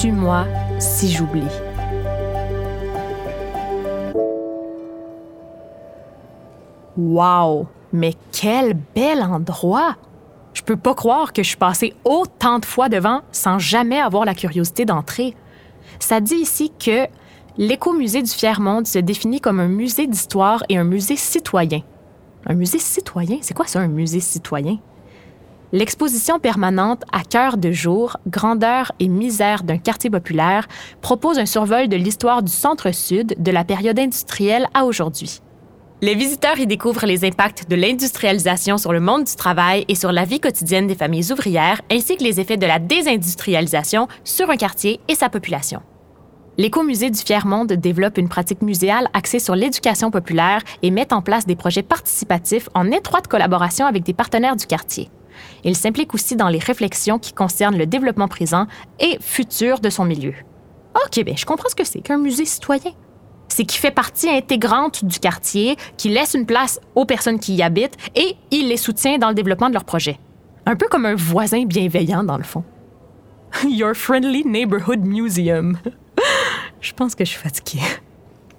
tue-moi 0.00 0.46
si 0.78 1.12
j'oublie. 1.12 1.42
Wow! 6.96 7.66
Mais 7.92 8.14
quel 8.32 8.74
bel 8.94 9.22
endroit! 9.22 9.96
Je 10.54 10.62
peux 10.62 10.76
pas 10.76 10.94
croire 10.94 11.32
que 11.32 11.42
je 11.42 11.48
suis 11.48 11.56
passée 11.56 11.94
autant 12.04 12.58
de 12.58 12.64
fois 12.64 12.88
devant 12.88 13.20
sans 13.30 13.58
jamais 13.58 14.00
avoir 14.00 14.24
la 14.24 14.34
curiosité 14.34 14.86
d'entrer. 14.86 15.36
Ça 15.98 16.20
dit 16.20 16.36
ici 16.36 16.72
que 16.78 17.06
l'écomusée 17.58 18.22
du 18.22 18.30
Fier-Monde 18.30 18.86
se 18.86 18.98
définit 18.98 19.40
comme 19.40 19.60
un 19.60 19.68
musée 19.68 20.06
d'histoire 20.06 20.64
et 20.68 20.78
un 20.78 20.84
musée 20.84 21.16
citoyen. 21.16 21.82
Un 22.46 22.54
musée 22.54 22.78
citoyen? 22.78 23.38
C'est 23.42 23.54
quoi 23.54 23.66
ça, 23.66 23.80
un 23.80 23.88
musée 23.88 24.20
citoyen? 24.20 24.78
L'exposition 25.72 26.38
permanente 26.38 27.02
à 27.12 27.22
cœur 27.22 27.58
de 27.58 27.72
jour, 27.72 28.16
grandeur 28.26 28.92
et 29.00 29.08
misère 29.08 29.62
d'un 29.62 29.78
quartier 29.78 30.10
populaire 30.10 30.68
propose 31.02 31.38
un 31.38 31.46
survol 31.46 31.88
de 31.88 31.96
l'histoire 31.96 32.42
du 32.42 32.52
centre-sud 32.52 33.34
de 33.42 33.50
la 33.50 33.64
période 33.64 33.98
industrielle 33.98 34.68
à 34.74 34.84
aujourd'hui. 34.84 35.42
Les 36.02 36.14
visiteurs 36.14 36.58
y 36.58 36.66
découvrent 36.66 37.06
les 37.06 37.24
impacts 37.24 37.70
de 37.70 37.74
l'industrialisation 37.74 38.76
sur 38.76 38.92
le 38.92 39.00
monde 39.00 39.24
du 39.24 39.34
travail 39.34 39.86
et 39.88 39.94
sur 39.94 40.12
la 40.12 40.26
vie 40.26 40.40
quotidienne 40.40 40.86
des 40.86 40.94
familles 40.94 41.32
ouvrières, 41.32 41.80
ainsi 41.90 42.18
que 42.18 42.22
les 42.22 42.38
effets 42.38 42.58
de 42.58 42.66
la 42.66 42.78
désindustrialisation 42.78 44.06
sur 44.22 44.50
un 44.50 44.58
quartier 44.58 45.00
et 45.08 45.14
sa 45.14 45.30
population. 45.30 45.80
L'écomusée 46.58 47.08
du 47.08 47.18
Fier-Monde 47.18 47.72
développe 47.72 48.18
une 48.18 48.28
pratique 48.28 48.60
muséale 48.60 49.08
axée 49.14 49.38
sur 49.38 49.56
l'éducation 49.56 50.10
populaire 50.10 50.62
et 50.82 50.90
met 50.90 51.14
en 51.14 51.22
place 51.22 51.46
des 51.46 51.56
projets 51.56 51.82
participatifs 51.82 52.68
en 52.74 52.90
étroite 52.90 53.26
collaboration 53.26 53.86
avec 53.86 54.02
des 54.02 54.14
partenaires 54.14 54.56
du 54.56 54.66
quartier. 54.66 55.10
Il 55.64 55.76
s'implique 55.76 56.12
aussi 56.12 56.36
dans 56.36 56.48
les 56.48 56.58
réflexions 56.58 57.18
qui 57.18 57.32
concernent 57.32 57.78
le 57.78 57.86
développement 57.86 58.28
présent 58.28 58.66
et 59.00 59.16
futur 59.22 59.80
de 59.80 59.88
son 59.88 60.04
milieu. 60.04 60.34
OK, 60.94 61.24
bien, 61.24 61.36
je 61.36 61.46
comprends 61.46 61.70
ce 61.70 61.74
que 61.74 61.84
c'est 61.84 62.00
qu'un 62.00 62.18
musée 62.18 62.44
citoyen 62.44 62.92
c'est 63.56 63.64
qu'il 63.64 63.80
fait 63.80 63.90
partie 63.90 64.28
intégrante 64.28 65.02
du 65.02 65.18
quartier, 65.18 65.76
qui 65.96 66.10
laisse 66.10 66.34
une 66.34 66.44
place 66.44 66.78
aux 66.94 67.06
personnes 67.06 67.38
qui 67.38 67.54
y 67.54 67.62
habitent 67.62 67.96
et 68.14 68.36
il 68.50 68.68
les 68.68 68.76
soutient 68.76 69.16
dans 69.16 69.30
le 69.30 69.34
développement 69.34 69.68
de 69.68 69.72
leurs 69.72 69.86
projets. 69.86 70.18
Un 70.66 70.76
peu 70.76 70.88
comme 70.88 71.06
un 71.06 71.14
voisin 71.14 71.64
bienveillant, 71.64 72.22
dans 72.22 72.36
le 72.36 72.42
fond. 72.42 72.64
Your 73.66 73.94
Friendly 73.94 74.44
Neighborhood 74.44 75.06
Museum. 75.06 75.78
je 76.82 76.92
pense 76.92 77.14
que 77.14 77.24
je 77.24 77.30
suis 77.30 77.40
fatiguée. 77.40 77.80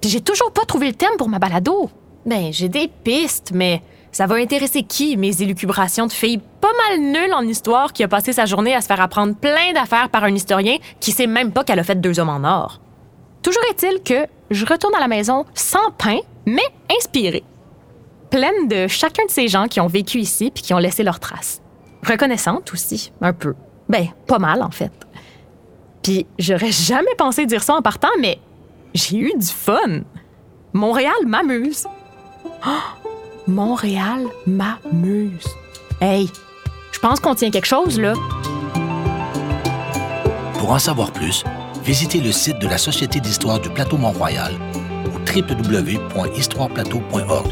Puis 0.00 0.10
j'ai 0.10 0.20
toujours 0.20 0.52
pas 0.52 0.64
trouvé 0.64 0.88
le 0.88 0.94
thème 0.94 1.16
pour 1.16 1.28
ma 1.28 1.38
balado. 1.38 1.90
Ben, 2.26 2.52
j'ai 2.52 2.68
des 2.68 2.88
pistes, 2.88 3.52
mais 3.54 3.82
ça 4.10 4.26
va 4.26 4.34
intéresser 4.34 4.82
qui, 4.82 5.16
mes 5.16 5.42
élucubrations 5.42 6.08
de 6.08 6.12
filles 6.12 6.40
pas 6.60 6.72
mal 6.88 7.00
nulles 7.00 7.34
en 7.34 7.42
histoire 7.42 7.92
qui 7.92 8.02
a 8.02 8.08
passé 8.08 8.32
sa 8.32 8.46
journée 8.46 8.74
à 8.74 8.80
se 8.80 8.88
faire 8.88 9.00
apprendre 9.00 9.36
plein 9.36 9.72
d'affaires 9.74 10.08
par 10.08 10.24
un 10.24 10.34
historien 10.34 10.78
qui 10.98 11.12
sait 11.12 11.28
même 11.28 11.52
pas 11.52 11.62
qu'elle 11.62 11.78
a 11.78 11.84
fait 11.84 12.00
deux 12.00 12.18
hommes 12.18 12.30
en 12.30 12.42
or? 12.42 12.80
Toujours 13.42 13.62
est-il 13.70 14.02
que 14.02 14.26
je 14.50 14.66
retourne 14.66 14.94
à 14.94 15.00
la 15.00 15.08
maison 15.08 15.44
sans 15.54 15.90
pain, 15.96 16.18
mais 16.46 16.66
inspirée. 16.96 17.44
Pleine 18.30 18.68
de 18.68 18.86
chacun 18.88 19.24
de 19.26 19.30
ces 19.30 19.48
gens 19.48 19.66
qui 19.68 19.80
ont 19.80 19.86
vécu 19.86 20.18
ici 20.18 20.50
puis 20.50 20.62
qui 20.62 20.74
ont 20.74 20.78
laissé 20.78 21.02
leurs 21.02 21.20
traces. 21.20 21.62
Reconnaissante 22.06 22.72
aussi, 22.72 23.12
un 23.20 23.32
peu. 23.32 23.54
Ben, 23.88 24.08
pas 24.26 24.38
mal 24.38 24.62
en 24.62 24.70
fait. 24.70 24.92
Puis 26.02 26.26
j'aurais 26.38 26.72
jamais 26.72 27.14
pensé 27.16 27.46
dire 27.46 27.62
ça 27.62 27.74
en 27.74 27.82
partant, 27.82 28.08
mais 28.20 28.38
j'ai 28.94 29.18
eu 29.18 29.32
du 29.36 29.46
fun. 29.46 30.02
Montréal 30.72 31.14
m'amuse. 31.26 31.86
Oh, 32.66 32.70
Montréal 33.46 34.26
m'amuse. 34.46 35.46
Hey, 36.00 36.28
je 36.92 36.98
pense 36.98 37.20
qu'on 37.20 37.34
tient 37.34 37.50
quelque 37.50 37.66
chose 37.66 37.98
là. 37.98 38.14
Pour 40.58 40.70
en 40.70 40.78
savoir 40.78 41.12
plus, 41.12 41.44
visitez 41.88 42.20
le 42.20 42.30
site 42.32 42.58
de 42.58 42.68
la 42.68 42.76
Société 42.76 43.18
d'histoire 43.18 43.60
du 43.60 43.70
plateau 43.70 43.96
Mont-Royal 43.96 44.52
au 45.06 45.12
www.histoireplateau.org. 45.26 47.50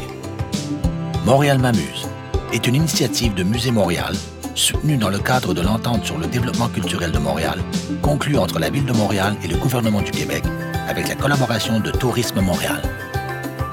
Montréal 1.25 1.57
m'amuse 1.57 2.07
est 2.53 2.67
une 2.67 2.75
initiative 2.75 3.33
de 3.33 3.41
Musée 3.41 3.71
Montréal 3.71 4.13
soutenue 4.53 4.97
dans 4.97 5.09
le 5.09 5.17
cadre 5.17 5.55
de 5.55 5.61
l'entente 5.61 6.05
sur 6.05 6.19
le 6.19 6.27
développement 6.27 6.67
culturel 6.67 7.11
de 7.11 7.17
Montréal, 7.17 7.57
conclue 8.03 8.37
entre 8.37 8.59
la 8.59 8.69
Ville 8.69 8.85
de 8.85 8.93
Montréal 8.93 9.35
et 9.43 9.47
le 9.47 9.57
gouvernement 9.57 10.03
du 10.03 10.11
Québec, 10.11 10.43
avec 10.87 11.09
la 11.09 11.15
collaboration 11.15 11.79
de 11.79 11.89
Tourisme 11.89 12.41
Montréal. 12.41 12.83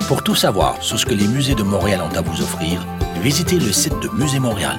Pour 0.09 0.24
tout 0.24 0.35
savoir 0.35 0.83
sur 0.83 0.98
ce 0.98 1.05
que 1.05 1.12
les 1.12 1.29
musées 1.29 1.55
de 1.55 1.62
Montréal 1.62 2.00
ont 2.00 2.16
à 2.16 2.22
vous 2.22 2.40
offrir, 2.40 2.87
visitez 3.20 3.59
le 3.59 3.70
site 3.70 4.00
de 4.00 4.09
Musée 4.16 4.40
Montréal 4.40 4.79